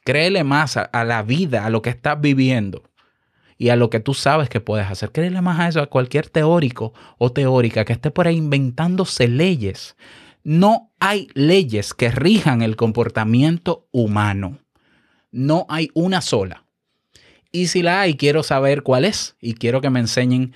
Créele 0.05 0.43
más 0.43 0.79
a, 0.79 0.85
a 0.85 1.05
la 1.05 1.23
vida, 1.23 1.67
a 1.67 1.71
lo 1.71 1.83
que 1.83 1.91
estás 1.91 2.19
viviendo 2.19 2.83
y 3.59 3.71
a 3.71 3.77
lo 3.77 3.91
que 3.91 4.01
tú 4.01 4.15
sabes 4.15 4.49
que 4.49 4.61
puedes 4.61 4.87
hacer. 4.91 5.13
Créele 5.13 5.41
más 5.41 5.61
a 5.61 5.69
eso, 5.69 5.81
a 5.81 5.87
cualquier 5.87 6.29
teórico 6.29 6.93
o 7.19 7.33
teórica 7.33 7.85
que 7.85 7.93
esté 7.93 8.11
por 8.11 8.27
ahí 8.27 8.37
inventándose 8.37 9.29
leyes. 9.29 9.97
No 10.45 10.93
hay 11.01 11.29
leyes 11.35 11.95
que 11.95 12.11
rijan 12.11 12.63
el 12.63 12.77
comportamiento 12.77 13.89
humano. 13.91 14.59
No 15.33 15.67
hay 15.69 15.91
una 15.95 16.21
sola. 16.21 16.65
Y 17.51 17.69
si 17.69 17.83
la 17.83 18.03
hay, 18.03 18.17
quiero 18.17 18.43
saber 18.43 18.83
cuál 18.83 19.05
es 19.05 19.37
y 19.41 19.55
quiero 19.55 19.81
que 19.81 19.91
me 19.91 20.01
enseñen 20.01 20.53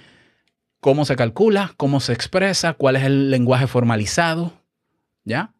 cómo 0.81 1.05
se 1.05 1.17
calcula, 1.17 1.73
cómo 1.77 2.01
se 2.01 2.13
expresa, 2.13 2.75
cuál 2.75 2.97
es 2.97 3.05
el 3.05 3.31
lenguaje 3.31 3.67
formalizado, 3.67 4.53
¿ya? 5.25 5.55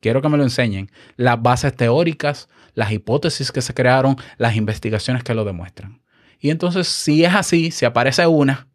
Quiero 0.00 0.22
que 0.22 0.28
me 0.28 0.36
lo 0.36 0.44
enseñen. 0.44 0.90
Las 1.16 1.42
bases 1.42 1.74
teóricas, 1.74 2.48
las 2.74 2.92
hipótesis 2.92 3.50
que 3.50 3.62
se 3.62 3.74
crearon, 3.74 4.16
las 4.38 4.56
investigaciones 4.56 5.24
que 5.24 5.34
lo 5.34 5.44
demuestran. 5.44 6.02
Y 6.38 6.50
entonces, 6.50 6.88
si 6.88 7.24
es 7.24 7.34
así, 7.34 7.70
si 7.70 7.84
aparece 7.84 8.26
una, 8.26 8.68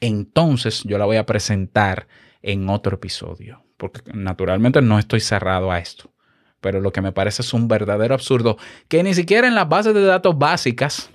entonces 0.00 0.82
yo 0.84 0.98
la 0.98 1.04
voy 1.04 1.16
a 1.16 1.26
presentar 1.26 2.08
en 2.42 2.68
otro 2.68 2.96
episodio. 2.96 3.64
Porque 3.76 4.00
naturalmente 4.14 4.80
no 4.82 4.98
estoy 4.98 5.20
cerrado 5.20 5.70
a 5.72 5.78
esto. 5.78 6.12
Pero 6.60 6.80
lo 6.80 6.92
que 6.92 7.00
me 7.00 7.12
parece 7.12 7.42
es 7.42 7.52
un 7.52 7.66
verdadero 7.66 8.14
absurdo 8.14 8.56
que 8.88 9.02
ni 9.02 9.14
siquiera 9.14 9.48
en 9.48 9.54
las 9.54 9.68
bases 9.68 9.94
de 9.94 10.04
datos 10.04 10.38
básicas 10.38 11.10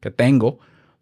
que 0.00 0.10
tengo 0.10 0.58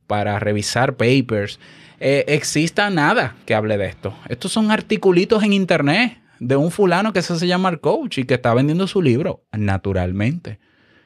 para 0.07 0.41
revisar 0.41 0.97
papers 0.97 1.61
eh, 2.01 2.25
exista 2.29 2.91
nada 2.91 3.37
que 3.47 3.55
hable 3.55 3.79
de 3.79 3.87
esto. 3.87 4.15
Estos 4.29 4.51
son 4.51 4.71
articulitos 4.71 5.43
en 5.45 5.53
internet 5.53 6.19
de 6.41 6.57
un 6.57 6.71
fulano 6.71 7.13
que 7.13 7.23
se 7.23 7.35
hace 7.35 7.47
llamar 7.47 7.81
coach 7.81 8.19
y 8.19 8.25
que 8.25 8.35
está 8.35 8.55
vendiendo 8.55 8.87
su 8.87 9.03
libro, 9.03 9.45
naturalmente, 9.53 10.59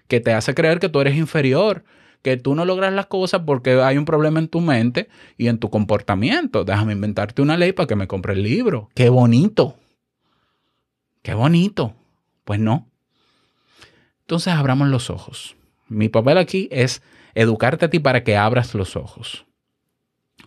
que 0.07 0.21
te 0.21 0.33
hace 0.33 0.55
creer 0.55 0.79
que 0.79 0.89
tú 0.89 1.01
eres 1.01 1.17
inferior, 1.17 1.85
que 2.25 2.39
tú 2.39 2.55
no 2.55 2.65
logras 2.65 2.91
las 2.95 3.05
cosas 3.05 3.43
porque 3.45 3.83
hay 3.83 3.99
un 3.99 4.07
problema 4.07 4.39
en 4.39 4.49
tu 4.49 4.63
mente 4.63 5.11
y 5.37 5.49
en 5.49 5.59
tu 5.59 5.69
comportamiento. 5.69 6.65
Déjame 6.65 6.95
inventarte 6.95 7.43
una 7.43 7.59
ley 7.59 7.73
para 7.73 7.87
que 7.87 7.97
me 7.97 8.07
compre 8.07 8.33
el 8.33 8.43
libro. 8.43 8.89
Qué 8.95 9.11
bonito. 9.11 9.77
Qué 11.21 11.35
bonito. 11.35 11.95
Pues 12.45 12.59
no. 12.59 12.89
Entonces 14.23 14.55
abramos 14.55 14.89
los 14.89 15.11
ojos. 15.11 15.55
Mi 15.87 16.09
papel 16.09 16.39
aquí 16.39 16.67
es 16.73 17.03
educarte 17.35 17.85
a 17.85 17.91
ti 17.91 17.99
para 17.99 18.25
que 18.25 18.39
abras 18.39 18.75
los 18.75 18.97
ojos, 18.97 19.45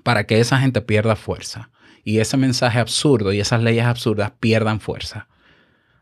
para 0.01 0.25
que 0.25 0.39
esa 0.39 0.57
gente 0.57 0.81
pierda 0.81 1.15
fuerza 1.15 1.69
y 2.03 2.17
ese 2.17 2.37
mensaje 2.37 2.79
absurdo 2.79 3.33
y 3.33 3.39
esas 3.39 3.61
leyes 3.61 3.85
absurdas 3.85 4.31
pierdan 4.39 4.79
fuerza. 4.79 5.27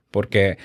Porque 0.09 0.57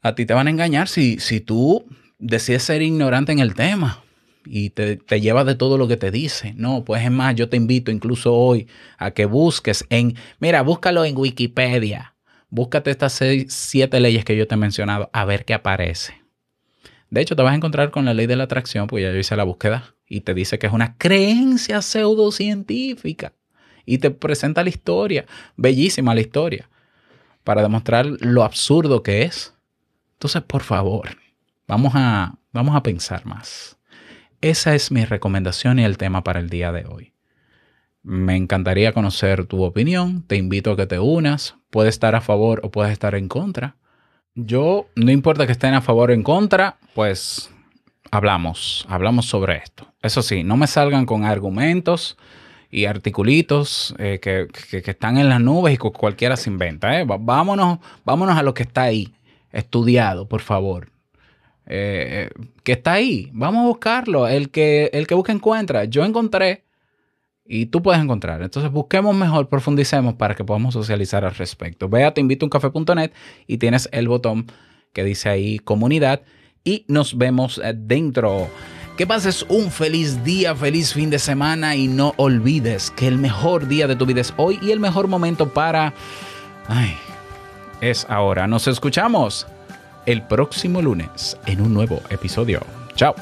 a 0.00 0.14
ti 0.14 0.24
te 0.24 0.32
van 0.32 0.46
a 0.46 0.50
engañar 0.50 0.88
si, 0.88 1.18
si 1.18 1.42
tú 1.42 1.84
decides 2.18 2.62
ser 2.62 2.80
ignorante 2.80 3.32
en 3.32 3.38
el 3.38 3.54
tema 3.54 4.02
y 4.44 4.70
te, 4.70 4.96
te 4.96 5.20
llevas 5.20 5.46
de 5.46 5.54
todo 5.54 5.78
lo 5.78 5.88
que 5.88 5.96
te 5.96 6.10
dice. 6.10 6.54
No, 6.56 6.84
pues 6.84 7.04
es 7.04 7.10
más, 7.10 7.34
yo 7.34 7.48
te 7.48 7.56
invito 7.56 7.90
incluso 7.90 8.34
hoy 8.34 8.66
a 8.98 9.12
que 9.12 9.24
busques 9.24 9.84
en, 9.90 10.16
mira, 10.38 10.62
búscalo 10.62 11.04
en 11.04 11.16
Wikipedia. 11.16 12.14
Búscate 12.50 12.90
estas 12.90 13.14
seis, 13.14 13.46
siete 13.48 13.98
leyes 13.98 14.24
que 14.24 14.36
yo 14.36 14.46
te 14.46 14.54
he 14.54 14.58
mencionado, 14.58 15.08
a 15.12 15.24
ver 15.24 15.44
qué 15.44 15.54
aparece. 15.54 16.22
De 17.08 17.20
hecho, 17.20 17.36
te 17.36 17.42
vas 17.42 17.52
a 17.52 17.56
encontrar 17.56 17.90
con 17.90 18.04
la 18.04 18.14
ley 18.14 18.26
de 18.26 18.36
la 18.36 18.44
atracción, 18.44 18.86
pues 18.86 19.02
ya 19.02 19.12
yo 19.12 19.18
hice 19.18 19.36
la 19.36 19.44
búsqueda 19.44 19.94
y 20.06 20.20
te 20.20 20.34
dice 20.34 20.58
que 20.58 20.66
es 20.66 20.72
una 20.72 20.96
creencia 20.96 21.82
pseudocientífica. 21.82 23.32
Y 23.84 23.98
te 23.98 24.10
presenta 24.10 24.62
la 24.62 24.68
historia, 24.68 25.26
bellísima 25.56 26.14
la 26.14 26.20
historia, 26.20 26.70
para 27.44 27.62
demostrar 27.62 28.06
lo 28.20 28.44
absurdo 28.44 29.02
que 29.02 29.22
es. 29.22 29.54
Entonces, 30.14 30.42
por 30.42 30.62
favor, 30.62 31.16
vamos 31.66 31.92
a, 31.96 32.38
vamos 32.52 32.76
a 32.76 32.82
pensar 32.82 33.26
más. 33.26 33.76
Esa 34.42 34.74
es 34.74 34.90
mi 34.90 35.04
recomendación 35.04 35.78
y 35.78 35.84
el 35.84 35.96
tema 35.96 36.22
para 36.24 36.40
el 36.40 36.50
día 36.50 36.72
de 36.72 36.84
hoy. 36.84 37.12
Me 38.02 38.36
encantaría 38.36 38.92
conocer 38.92 39.46
tu 39.46 39.62
opinión. 39.62 40.22
Te 40.26 40.36
invito 40.36 40.72
a 40.72 40.76
que 40.76 40.86
te 40.86 40.98
unas. 40.98 41.54
Puedes 41.70 41.94
estar 41.94 42.14
a 42.14 42.20
favor 42.20 42.60
o 42.64 42.70
puedes 42.70 42.92
estar 42.92 43.14
en 43.14 43.28
contra. 43.28 43.76
Yo, 44.34 44.86
no 44.96 45.10
importa 45.12 45.46
que 45.46 45.52
estén 45.52 45.74
a 45.74 45.80
favor 45.80 46.10
o 46.10 46.12
en 46.12 46.22
contra, 46.22 46.78
pues 46.94 47.50
hablamos, 48.10 48.84
hablamos 48.88 49.26
sobre 49.26 49.58
esto. 49.58 49.86
Eso 50.02 50.22
sí, 50.22 50.42
no 50.42 50.56
me 50.56 50.66
salgan 50.66 51.06
con 51.06 51.24
argumentos 51.24 52.16
y 52.70 52.86
articulitos 52.86 53.94
eh, 53.98 54.18
que, 54.20 54.48
que- 54.70 54.82
que 54.82 54.90
están 54.90 55.18
en 55.18 55.28
las 55.28 55.40
nubes 55.40 55.74
y 55.74 55.76
que 55.78 55.90
cualquiera 55.92 56.36
se 56.36 56.50
inventa. 56.50 56.98
¿eh? 57.00 57.04
Vámonos, 57.06 57.78
vámonos 58.04 58.36
a 58.36 58.42
lo 58.42 58.54
que 58.54 58.62
está 58.64 58.82
ahí, 58.82 59.14
estudiado, 59.52 60.26
por 60.26 60.40
favor. 60.40 60.88
Eh, 61.74 62.28
que 62.64 62.72
está 62.72 62.92
ahí, 62.92 63.30
vamos 63.32 63.64
a 63.64 63.68
buscarlo. 63.68 64.28
El 64.28 64.50
que, 64.50 64.90
el 64.92 65.06
que 65.06 65.14
busca 65.14 65.32
encuentra. 65.32 65.86
Yo 65.86 66.04
encontré 66.04 66.64
y 67.46 67.66
tú 67.66 67.82
puedes 67.82 68.02
encontrar. 68.02 68.42
Entonces 68.42 68.70
busquemos 68.70 69.16
mejor, 69.16 69.48
profundicemos 69.48 70.12
para 70.12 70.34
que 70.34 70.44
podamos 70.44 70.74
socializar 70.74 71.24
al 71.24 71.34
respecto. 71.34 71.88
Ve 71.88 72.04
a 72.04 72.12
teinvitouncafe.net 72.12 73.12
y 73.46 73.56
tienes 73.56 73.88
el 73.90 74.06
botón 74.06 74.52
que 74.92 75.02
dice 75.02 75.30
ahí 75.30 75.58
comunidad 75.60 76.20
y 76.62 76.84
nos 76.88 77.16
vemos 77.16 77.58
eh, 77.64 77.72
dentro. 77.74 78.48
Que 78.98 79.06
pases 79.06 79.46
un 79.48 79.70
feliz 79.70 80.22
día, 80.22 80.54
feliz 80.54 80.92
fin 80.92 81.08
de 81.08 81.18
semana 81.18 81.74
y 81.74 81.88
no 81.88 82.12
olvides 82.18 82.90
que 82.90 83.08
el 83.08 83.16
mejor 83.16 83.66
día 83.66 83.86
de 83.86 83.96
tu 83.96 84.04
vida 84.04 84.20
es 84.20 84.34
hoy 84.36 84.58
y 84.60 84.72
el 84.72 84.80
mejor 84.80 85.08
momento 85.08 85.48
para... 85.48 85.94
Ay, 86.68 86.94
es 87.80 88.04
ahora. 88.10 88.46
Nos 88.46 88.68
escuchamos 88.68 89.46
el 90.06 90.22
próximo 90.22 90.82
lunes 90.82 91.36
en 91.46 91.60
un 91.60 91.74
nuevo 91.74 92.00
episodio. 92.10 92.60
Chao. 92.94 93.14